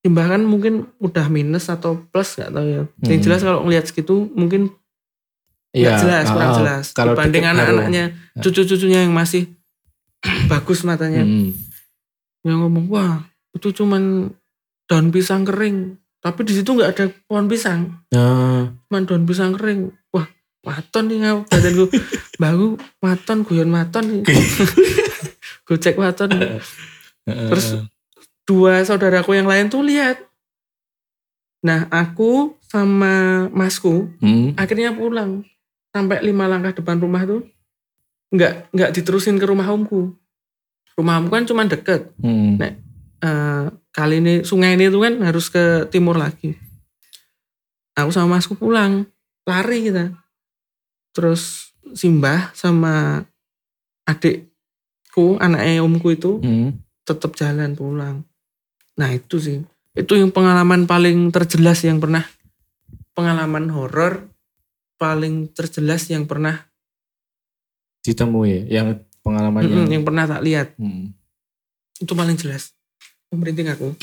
simbah 0.02 0.26
kan 0.26 0.42
mungkin 0.42 0.90
udah 0.98 1.30
minus 1.30 1.70
atau 1.70 1.94
plus 2.10 2.34
nggak 2.34 2.50
tahu 2.50 2.66
ya. 2.66 2.82
Yang 3.06 3.18
Hmm. 3.18 3.24
jelas 3.24 3.40
kalau 3.40 3.60
ngelihat 3.62 3.84
segitu 3.86 4.26
mungkin 4.34 4.74
nggak 5.72 5.94
jelas 6.02 6.26
kurang 6.28 6.50
ah, 6.52 6.58
jelas. 6.58 6.84
Kalau 6.92 7.14
dibanding 7.14 7.44
baru. 7.46 7.52
anak-anaknya 7.54 8.04
cucu-cucunya 8.36 9.06
yang 9.06 9.14
masih 9.14 9.46
bagus 10.52 10.82
matanya. 10.82 11.22
Hmm. 11.22 11.54
yang 12.42 12.58
ngomong 12.58 12.90
wah 12.90 13.22
itu 13.54 13.70
cuman 13.70 14.34
daun 14.90 15.14
pisang 15.14 15.46
kering. 15.46 15.94
Tapi 16.18 16.40
di 16.42 16.54
situ 16.54 16.74
nggak 16.74 16.90
ada 16.98 17.04
pohon 17.26 17.46
pisang. 17.46 18.02
Ah, 18.10 18.74
cuman 18.90 19.02
daun 19.06 19.22
pisang 19.22 19.54
kering. 19.54 19.94
Wah 20.10 20.26
waton 20.66 21.06
nih 21.06 21.18
ngau 21.22 21.46
badanku. 21.46 21.86
Bahu 22.42 22.66
waton 22.98 23.46
guyon 23.46 23.70
waton 23.70 24.04
nih. 24.10 24.22
Gocek 25.70 25.94
waton 25.94 26.34
ah, 26.34 26.58
Terus 27.22 27.86
dua 28.42 28.83
saudaraku 28.83 29.35
yang 29.35 29.46
lain 29.46 29.68
tuh 29.68 29.83
lihat 29.83 30.18
nah 31.62 31.87
aku 31.88 32.59
sama 32.61 33.46
masku 33.48 34.11
Hmm. 34.18 34.52
akhirnya 34.57 34.90
pulang 34.90 35.46
sampai 35.94 36.18
lima 36.20 36.50
langkah 36.50 36.74
depan 36.74 36.98
rumah 36.98 37.22
tuh 37.22 37.46
nggak 38.33 38.72
nggak 38.72 38.90
diterusin 38.92 39.38
ke 39.38 39.46
rumah 39.46 39.70
omku 39.70 40.11
rumah 40.98 41.22
omku 41.22 41.31
kan 41.31 41.46
cuma 41.46 41.62
deket 41.64 42.11
Hmm. 42.18 42.59
Nek. 42.59 42.74
eh, 43.22 43.64
kali 43.92 44.18
ini 44.18 44.35
sungai 44.42 44.74
ini 44.74 44.90
tuh 44.90 45.07
kan 45.07 45.14
harus 45.22 45.46
ke 45.46 45.87
timur 45.87 46.18
lagi 46.18 46.59
aku 47.94 48.11
sama 48.11 48.40
masku 48.40 48.59
pulang 48.59 49.07
lari 49.44 49.87
kita 49.87 50.11
terus 51.12 51.70
simbah 51.92 52.50
sama 52.57 53.22
adikku 54.02 55.38
anaknya 55.38 55.78
omku 55.78 56.11
itu 56.11 56.42
Hmm. 56.42 56.83
tetap 57.05 57.37
jalan 57.37 57.78
pulang 57.78 58.26
nah 58.94 59.09
itu 59.09 59.37
sih 59.37 59.59
itu 59.92 60.12
yang 60.14 60.28
pengalaman 60.28 60.85
paling 60.85 61.28
terjelas 61.28 61.81
yang 61.83 61.98
pernah 61.98 62.24
pengalaman 63.12 63.68
horor 63.68 64.28
paling 64.96 65.50
terjelas 65.50 66.09
yang 66.09 66.24
pernah 66.24 66.64
Ditemui 68.02 68.66
yang 68.66 68.98
pengalaman 69.22 69.62
yang. 69.62 69.87
Mm-mm, 69.87 69.92
yang 69.94 70.02
pernah 70.02 70.26
tak 70.26 70.42
lihat 70.42 70.74
Hmm. 70.74 71.14
itu 71.96 72.12
paling 72.12 72.35
jelas 72.35 72.74
merinding 73.31 73.70
aku 73.70 73.94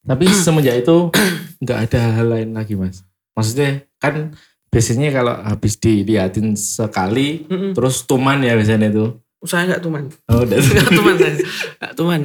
Tapi 0.00 0.24
semenjak 0.44 0.78
itu 0.78 1.10
nggak 1.58 1.78
ada 1.90 2.00
hal 2.12 2.26
lain 2.28 2.50
lagi 2.52 2.76
mas. 2.76 3.02
Maksudnya 3.34 3.82
kan 3.98 4.36
biasanya 4.68 5.10
kalau 5.10 5.34
habis 5.40 5.74
diliatin 5.74 6.54
sekali 6.54 7.42
Mm-mm. 7.48 7.72
terus 7.74 8.04
tuman 8.04 8.38
ya 8.38 8.54
biasanya 8.54 8.90
itu. 8.90 9.18
saya 9.42 9.68
nggak 9.68 9.82
tuman 9.82 10.04
Oh, 10.30 10.40
nggak 10.46 10.90
tuman 10.90 11.14
saya 11.18 11.32
nggak 11.80 11.94
tuman 11.94 12.20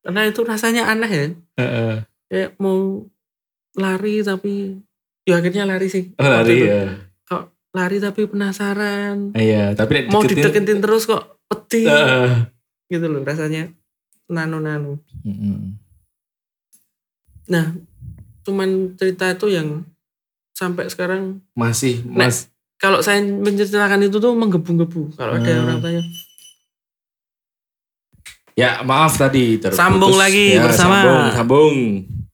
karena 0.00 0.20
itu 0.24 0.40
rasanya 0.40 0.82
aneh 0.86 1.10
ya 1.10 1.24
Heeh. 1.56 1.94
kayak 2.26 2.50
mau 2.56 3.04
lari 3.72 4.20
tapi 4.20 4.80
ya 5.22 5.38
akhirnya 5.38 5.64
lari 5.64 5.86
sih 5.86 6.10
Oh, 6.14 6.24
lari 6.24 6.56
ya. 6.62 6.96
kok 7.22 7.42
lari 7.70 7.96
tapi 7.98 8.24
penasaran 8.24 9.30
Iya, 9.32 9.72
tapi 9.72 10.06
mau 10.06 10.20
dideketin- 10.20 10.50
dideketin 10.56 10.78
terus 10.80 11.04
kok 11.04 11.22
peti 11.46 11.84
Heeh. 11.84 12.48
gitu 12.88 13.06
loh 13.06 13.22
rasanya 13.22 13.70
nano-nano 14.26 14.98
Mm-mm. 15.22 15.76
nah 17.46 17.74
cuman 18.40 18.68
cerita 18.94 19.28
itu 19.28 19.46
yang 19.48 19.82
sampai 20.52 20.86
sekarang 20.86 21.42
Masih 21.52 22.00
mas. 22.04 22.48
kalau 22.76 23.00
saya 23.00 23.20
menceritakan 23.20 24.00
itu 24.02 24.16
tuh 24.16 24.32
menggebu-gebu 24.32 25.12
kalau 25.14 25.34
ada 25.34 25.44
Hmm. 25.46 25.62
orang 25.62 25.78
tanya 25.80 26.02
Ya 28.52 28.82
maaf 28.82 29.14
tadi 29.14 29.56
terputus. 29.56 29.76
Sambung 29.76 30.14
lagi 30.14 30.54
Ya, 30.54 30.62
bersama- 30.62 31.00
Sambung, 31.00 31.26
sambung. 31.32 31.74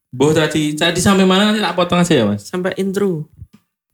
Bu 0.09 0.31
tadi 0.31 0.73
tadi 0.73 0.97
sampai 0.97 1.23
mana 1.23 1.47
nanti 1.47 1.61
tak 1.61 1.73
potong 1.73 2.01
aja 2.01 2.15
ya 2.15 2.25
mas. 2.25 2.43
sampai 2.43 2.73
intro 2.77 3.29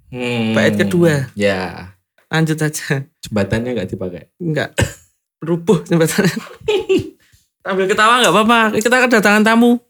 Hmm. 0.07 0.53
bait 0.53 0.71
kedua 0.73 1.27
Ya 1.33 1.89
lanjut 2.29 2.55
aja 2.59 3.03
jembatannya 3.19 3.71
nggak 3.73 3.89
dipakai. 3.89 4.29
enggak 4.37 4.71
rubuh 5.41 5.83
jembatannya 5.83 6.31
sambil 7.59 7.87
ketawa 7.87 8.21
nggak 8.21 8.31
apa-apa 8.31 8.61
kita 8.77 8.97
kedatangan 9.03 9.43
tamu 9.43 9.81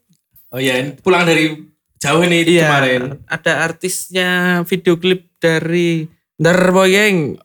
Oh 0.47 0.57
iya, 0.57 0.77
ini 0.77 0.93
pulang 0.95 1.21
dari 1.23 1.49
jauh 1.97 2.21
nih 2.21 2.45
iya 2.47 2.65
kemarin. 2.67 3.01
ada 3.25 3.53
artisnya 3.63 4.29
video 4.63 4.95
klip 4.95 5.33
dari 5.35 6.05
Darboyeng 6.35 7.37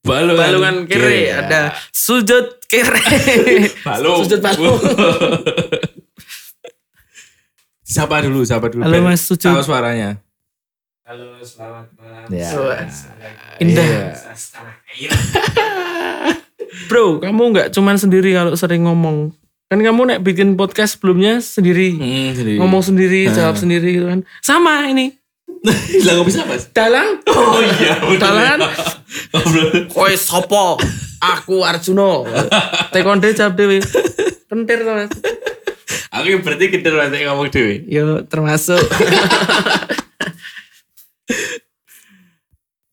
Balungan, 0.00 0.34
balungan 0.36 0.76
kiri 0.84 1.26
ya. 1.26 1.42
ada 1.42 1.60
sujud 1.88 2.61
kiri 2.72 3.68
balung. 3.82 4.18
sujud 4.24 4.40
balung 4.40 4.80
Siapa 7.84 8.24
dulu, 8.24 8.40
siapa 8.40 8.72
dulu. 8.72 8.88
Halo, 8.88 9.04
Mas 9.04 9.20
Sujud. 9.20 9.52
Tahu 9.52 9.60
suaranya. 9.60 10.16
Halo, 11.04 11.36
selamat 11.38 11.92
malam. 11.92 12.24
Ya. 12.32 12.48
Indah. 13.60 14.16
Iya. 14.96 15.12
bro 16.88 17.20
kamu 17.20 17.42
nggak 17.52 17.68
cuman 17.70 17.96
sendiri 17.96 18.32
kalau 18.32 18.52
sering 18.52 18.84
ngomong 18.84 19.28
kan 19.66 19.76
kamu 19.76 20.00
nek 20.06 20.20
bikin 20.20 20.56
podcast 20.56 20.96
sebelumnya 20.96 21.36
sendiri 21.38 21.92
Hmm, 21.92 22.32
jadi. 22.32 22.56
ngomong 22.56 22.80
sendiri 22.82 23.28
Ah. 23.28 23.32
jawab 23.34 23.56
sendiri 23.56 23.88
gitu 23.92 24.06
kan 24.06 24.24
sama 24.40 24.88
ini 24.88 25.12
Lah 26.02 26.12
kok 26.14 26.26
bisa 26.26 26.42
mas? 26.42 26.68
dalang 26.70 27.20
Oh 27.28 27.60
iya, 27.60 28.00
bener. 28.02 28.18
dalangan 28.18 28.58
Oh, 29.92 30.08
sopo 30.14 30.80
aku 31.22 31.62
Arjuno 31.62 32.26
tekonde 32.90 33.30
jawab 33.30 33.54
dewe 33.54 33.78
kentir 34.44 34.82
to 34.82 34.92
mas 34.92 35.12
Aku 36.12 36.28
yang 36.28 36.44
berarti 36.44 36.68
kita 36.68 36.92
nanti 36.92 37.24
ngomong 37.24 37.48
dewe. 37.48 37.86
yo 37.86 38.20
termasuk 38.22 38.76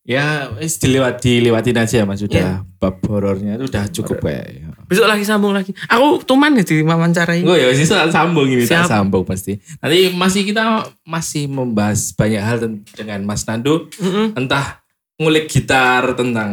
Ya, 0.02 0.50
wis 0.58 0.74
dilewat 0.74 1.22
dilewatin 1.22 1.78
aja 1.78 2.02
mas. 2.02 2.18
Sudah 2.18 2.64
Iya. 2.64 2.66
bab 2.82 2.98
horornya 3.06 3.54
itu 3.54 3.68
udah 3.68 3.84
cukup 3.92 4.18
ya. 4.24 4.42
besok 4.90 5.06
lagi 5.06 5.22
sambung 5.22 5.54
lagi 5.54 5.70
aku 5.86 6.26
tuman 6.26 6.50
ya 6.50 6.66
di 6.66 6.82
wawancarai 6.82 7.46
Gue 7.46 7.62
ya 7.62 7.70
sih 7.70 7.86
sambung 7.86 8.42
ini, 8.42 8.66
tak 8.66 8.82
Siap. 8.82 8.90
sambung 8.90 9.22
pasti. 9.22 9.62
Nanti 9.78 10.10
masih 10.10 10.42
kita 10.42 10.62
masih 11.06 11.46
membahas 11.46 12.10
banyak 12.10 12.42
hal 12.42 12.58
dengan 12.90 13.22
Mas 13.22 13.46
Nando. 13.46 13.86
Mm-mm. 13.94 14.34
Entah 14.34 14.82
ngulik 15.14 15.46
gitar 15.46 16.18
tentang 16.18 16.50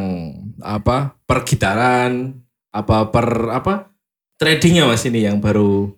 apa 0.60 1.17
pergitaran, 1.28 2.40
apa 2.72 3.12
per 3.12 3.28
apa 3.52 3.74
tradingnya 4.40 4.88
Mas 4.88 5.04
ini 5.04 5.28
yang 5.28 5.44
baru 5.44 5.92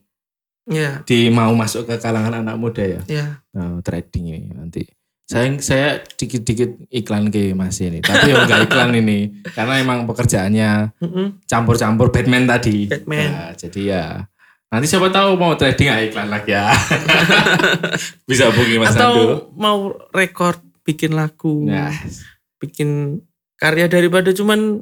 ya 0.70 1.02
di 1.06 1.30
mau 1.30 1.52
masuk 1.54 1.86
ke 1.86 1.96
kalangan 2.02 2.42
anak 2.42 2.56
muda 2.58 2.82
ya. 2.84 3.02
ya 3.06 3.28
Nah, 3.54 3.80
trading 3.86 4.26
ini 4.34 4.50
nanti. 4.54 4.84
Saya 5.30 5.46
saya 5.62 6.02
dikit-dikit 6.02 6.90
iklan 6.90 7.30
ke 7.30 7.54
Mas 7.54 7.78
ini, 7.86 8.02
tapi 8.02 8.34
ya 8.34 8.50
enggak 8.50 8.66
iklan 8.66 8.98
ini 8.98 9.30
karena 9.58 9.78
emang 9.78 10.10
pekerjaannya 10.10 10.98
campur-campur 11.46 12.10
Batman 12.10 12.50
tadi. 12.50 12.90
Batman. 12.90 13.30
Ya, 13.30 13.44
jadi 13.54 13.82
ya 13.86 14.04
nanti 14.70 14.86
siapa 14.90 15.10
tahu 15.14 15.38
mau 15.38 15.54
trading 15.54 15.86
ya 15.90 15.98
iklan 16.02 16.34
lagi 16.34 16.58
ya. 16.58 16.74
Bisa 18.30 18.50
hubungi 18.50 18.82
Mas 18.82 18.94
Nando. 18.94 19.06
atau 19.06 19.16
mau 19.54 19.94
record 20.10 20.62
bikin 20.82 21.14
lagu 21.14 21.62
Nah, 21.62 21.94
bikin 22.58 23.22
karya 23.60 23.86
daripada 23.86 24.34
cuman 24.34 24.82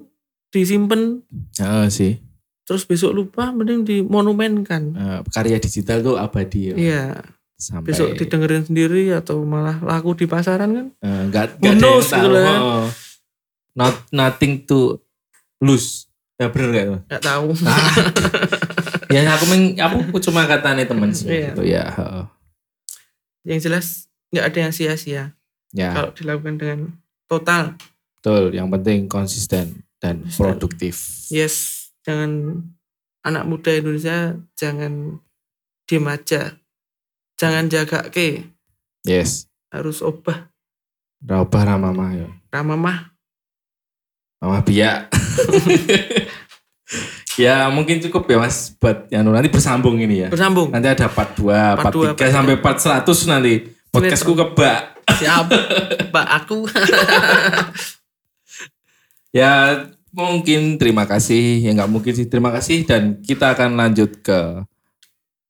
disimpan 0.49 1.19
oh, 1.60 1.86
sih. 1.88 2.17
terus 2.63 2.83
besok 2.83 3.12
lupa 3.13 3.51
mending 3.51 3.83
dimonumenkan 3.83 4.83
Eh, 4.91 5.19
karya 5.29 5.57
digital 5.57 5.99
tuh 6.01 6.15
abadi 6.15 6.71
ya. 6.71 6.75
iya 6.75 7.03
Sampai 7.57 7.89
besok 7.89 8.13
didengerin 8.13 8.63
sendiri 8.63 9.10
atau 9.12 9.41
malah 9.41 9.81
laku 9.81 10.13
di 10.13 10.25
pasaran 10.25 10.69
kan 10.69 10.88
eh, 10.99 11.21
enggak 11.25 11.57
enggak 11.57 11.63
ada 11.63 11.65
yang 11.65 11.77
knows 11.79 12.05
tahu. 12.05 12.15
gitu 12.15 12.29
lah. 12.29 12.57
Oh. 12.60 12.88
Not 13.73 13.95
nothing 14.10 14.62
to 14.63 15.01
lose. 15.57 16.05
Ya 16.38 16.49
bener 16.49 16.69
gak? 16.69 16.86
Mas? 16.88 17.01
nggak 17.10 17.23
tahu 17.23 17.49
ya 19.13 19.25
aku 19.33 19.45
meng, 19.49 19.63
aku 19.73 20.21
cuma 20.21 20.45
katanya 20.45 20.86
temen 20.86 21.10
sih. 21.10 21.25
Iya. 21.25 21.49
Gitu, 21.49 21.62
ya. 21.65 21.83
heeh. 21.89 22.25
yang 23.43 23.60
jelas 23.60 24.05
nggak 24.29 24.45
ada 24.45 24.60
yang 24.60 24.73
sia-sia 24.73 25.23
Ya, 25.71 25.91
kalau 25.91 26.12
dilakukan 26.12 26.55
dengan 26.55 26.79
total 27.25 27.75
betul. 28.15 28.51
Yang 28.51 28.67
penting 28.71 28.99
konsisten 29.07 29.65
dan 29.97 30.25
produktif. 30.29 31.25
yes 31.27 31.89
jangan 32.05 32.62
anak 33.21 33.43
muda 33.43 33.73
Indonesia 33.73 34.38
jangan 34.53 35.19
diem 35.83 36.05
aja 36.07 36.55
jangan 37.36 37.67
jaga 37.67 38.07
ke 38.07 38.47
Yes. 39.03 39.47
harus 39.71 39.99
obah 40.01 40.51
Rabah 41.17 41.63
ramamah 41.65 42.12
ya. 42.13 42.29
ramamah 42.53 43.17
Mama 44.38 44.62
biak. 44.62 45.10
ya 47.41 47.69
mungkin 47.73 47.97
cukup 48.05 48.29
ya 48.29 48.38
mas 48.38 48.69
buat 48.77 49.10
yang 49.10 49.25
nanti 49.25 49.49
bersambung 49.49 49.97
ini 49.97 50.25
ya. 50.25 50.29
bersambung 50.29 50.69
Nanti 50.69 50.93
ada 50.93 51.10
part 51.10 51.33
2, 51.33 51.41
part, 51.41 51.86
Part 51.89 51.93
dua, 51.93 52.07
3 52.13 52.17
part 52.17 52.31
sampai 52.31 52.55
part 52.62 52.77
100 52.77 53.33
nanti. 53.33 53.53
Podcastku 53.89 54.38
kebak. 54.38 54.93
siap 55.17 55.49
mbak 56.12 56.27
aku 56.38 56.67
Ya 59.38 59.86
mungkin 60.10 60.82
terima 60.82 61.06
kasih. 61.06 61.62
Ya 61.62 61.78
nggak 61.78 61.91
mungkin 61.93 62.13
sih 62.17 62.26
terima 62.26 62.50
kasih. 62.50 62.89
Dan 62.89 63.21
kita 63.21 63.54
akan 63.54 63.78
lanjut 63.78 64.17
ke 64.26 64.65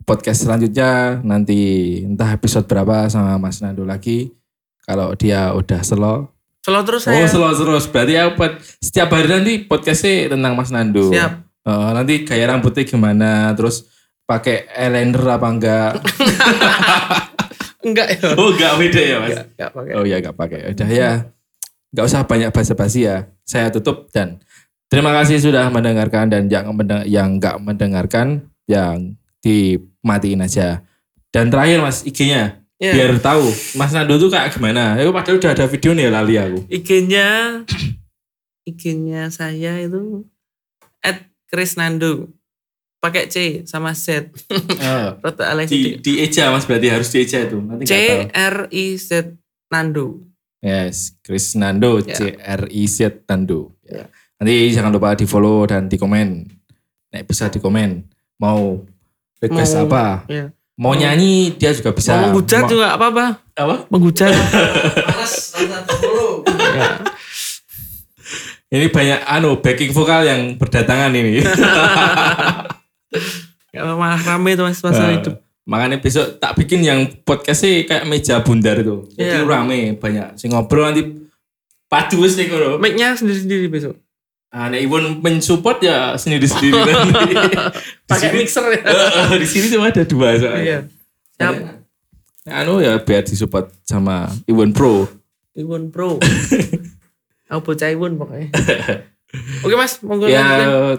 podcast 0.04 0.43
selanjutnya. 0.43 1.23
Nanti 1.23 2.04
entah 2.04 2.36
episode 2.36 2.67
berapa 2.67 3.08
sama 3.08 3.39
Mas 3.39 3.63
Nando 3.63 3.88
lagi. 3.88 4.36
Kalau 4.84 5.15
dia 5.15 5.56
udah 5.56 5.80
slow. 5.84 6.28
selalu 6.67 6.84
terus 6.84 7.04
Oh 7.08 7.15
saya 7.15 7.32
slow 7.32 7.56
terus. 7.56 7.88
Berarti 7.88 8.13
ya 8.19 8.28
setiap 8.84 9.15
hari 9.15 9.32
nanti 9.32 9.54
podcastnya 9.63 10.36
tentang 10.36 10.52
Mas 10.60 10.67
Nando. 10.67 11.08
siap 11.08 11.47
Eh, 11.67 11.89
nanti 11.91 12.23
gaya 12.23 12.47
rambutnya 12.47 12.88
gimana, 12.88 13.52
terus 13.52 13.91
pakai 14.23 14.71
eyeliner 14.71 15.19
apa 15.36 15.47
enggak? 15.52 15.91
enggak 17.88 18.08
ya 18.15 18.28
oh 18.39 18.56
enggak 18.56 18.73
beda 18.80 19.02
ya 19.04 19.17
mas? 19.19 19.30
enggak, 19.36 19.45
enggak 19.52 19.69
pakai 19.76 19.91
Oh 20.00 20.06
ya 20.08 20.15
enggak 20.23 20.38
pakai. 20.39 20.60
Udah 20.71 20.88
ya, 20.88 21.12
enggak 21.89 22.06
usah 22.06 22.21
banyak 22.23 22.50
basa-basi 22.50 23.06
ya. 23.06 23.28
Saya 23.43 23.69
tutup 23.69 24.12
dan 24.12 24.39
terima 24.88 25.12
kasih 25.13 25.39
sudah 25.39 25.67
mendengarkan 25.67 26.28
dan 26.28 26.47
yang 26.47 26.71
mendeng- 26.71 27.06
yang 27.06 27.39
enggak 27.39 27.56
mendengarkan 27.58 28.28
yang 28.65 29.15
dimatiin 29.39 30.41
aja. 30.41 30.84
Dan 31.28 31.47
terakhir 31.47 31.80
mas 31.80 32.04
IG-nya 32.04 32.63
Ya. 32.78 32.93
biar 32.93 33.17
tahu 33.17 33.50
Mas 33.73 33.89
Nando 33.89 34.21
tuh 34.21 34.30
kayak 34.30 34.54
gimana. 34.54 34.93
Ya 34.93 35.10
padahal 35.10 35.41
udah 35.41 35.50
ada 35.50 35.65
video 35.65 35.97
nih 35.97 36.13
lali 36.13 36.38
aku. 36.38 36.62
IG-nya 36.69 37.26
IG-nya 38.63 39.32
saya 39.32 39.80
itu 39.80 40.28
at 41.02 41.26
Chris 41.47 41.73
Nando 41.73 42.30
pakai 43.00 43.32
C 43.32 43.63
sama 43.63 43.95
Z 43.95 44.30
alay 45.41 45.65
di 45.65 45.97
di 45.97 46.19
eja 46.19 46.52
mas 46.52 46.67
berarti 46.67 46.88
harus 46.91 47.10
di 47.10 47.17
eja 47.23 47.41
itu. 47.41 47.58
Nanti 47.58 47.88
C 47.88 47.93
nggak. 47.95 48.36
R 48.36 48.56
I 48.69 48.86
Z 48.93 49.10
Nando 49.71 50.27
Yes, 50.58 51.13
Chris 51.22 51.54
Nando, 51.54 52.02
Ya. 52.02 52.13
C 52.13 52.34
R 52.34 52.65
I 52.67 52.84
Z 52.86 53.24
Nando. 53.26 53.78
Ya. 53.86 54.10
Nanti 54.38 54.70
jangan 54.70 54.89
lupa 54.89 55.13
di 55.13 55.24
follow 55.24 55.65
dan 55.65 55.86
di 55.86 55.96
komen. 55.96 56.50
Nek 57.10 57.24
bisa 57.24 57.48
di 57.48 57.58
komen. 57.58 58.06
Mau 58.38 58.82
request 59.38 59.74
Mau- 59.76 59.86
apa? 59.86 60.06
Ya. 60.28 60.50
Mau 60.78 60.93
nyanyi 60.93 61.54
dia 61.54 61.74
juga 61.74 61.89
bisa. 61.89 62.13
Mau 62.13 62.30
menghujat 62.30 62.70
juga. 62.70 62.93
Apa? 62.93 63.41
Menghujat. 63.89 64.30
Rasa 64.30 65.62
dulu. 65.98 66.46
ya. 66.50 67.02
Ini 68.67 68.91
banyak 68.91 69.20
anu 69.26 69.58
backing 69.58 69.89
vokal 69.89 70.22
yang 70.22 70.60
berdatangan 70.60 71.13
ini. 71.15 71.39
Malah 73.78 74.20
rame 74.20 74.58
tuh 74.58 74.65
mas 74.65 74.82
masa 74.82 75.08
Eh, 75.08 75.22
itu. 75.22 75.32
Makanya 75.67 75.99
besok 75.99 76.39
tak 76.39 76.56
bikin 76.56 76.80
yang 76.80 76.99
podcast 77.21 77.62
sih 77.62 77.84
kayak 77.84 78.08
meja 78.08 78.39
bundar 78.39 78.80
itu. 78.80 79.03
Jadi 79.13 79.27
Iya. 79.27 79.43
rame 79.43 79.93
banyak. 79.93 80.39
Sing 80.39 80.56
ngobrol 80.56 80.88
nanti 80.88 81.03
padu 81.86 82.23
wis 82.23 82.39
nih 82.39 82.47
kono. 82.47 82.80
Mic-nya 82.80 83.13
sendiri-sendiri 83.13 83.67
besok. 83.67 83.99
Ah, 84.47 84.71
nek 84.71 84.80
Iwan 84.80 85.19
mensupport 85.19 85.75
ya 85.84 86.15
sendiri-sendiri 86.15 86.80
nanti. 86.88 87.36
Pakai 88.08 88.32
mixer 88.32 88.63
ya. 88.71 88.82
Di 89.36 89.43
sini 89.43 89.67
cuma 89.67 89.91
ada 89.91 90.08
dua 90.08 90.39
soalnya. 90.39 90.63
Iya. 90.63 90.80
Siap. 91.36 91.56
Nah, 92.47 92.63
anu 92.63 92.80
ya 92.80 92.95
biar 92.97 93.27
disupport 93.27 93.67
sama 93.84 94.32
Iwan 94.47 94.71
Pro. 94.71 95.03
Iwon 95.51 95.91
Pro. 95.91 96.15
Aku 97.51 97.60
bocah 97.62 97.91
Iwon 97.91 98.15
pokoknya. 98.15 98.47
Oke 99.60 99.75
mas, 99.75 99.99
monggo 99.99 100.32
Ya, 100.32 100.47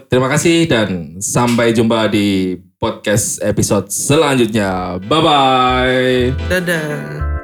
terima 0.05 0.29
kasih 0.29 0.69
dan 0.69 1.17
sampai 1.17 1.73
jumpa 1.73 2.05
di 2.05 2.53
podcast 2.79 3.43
episode 3.43 3.91
selanjutnya. 3.91 5.03
Bye 5.03 5.19
bye. 5.21 6.19
Dadah. 6.47 6.87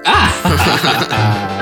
Ah. 0.07 1.51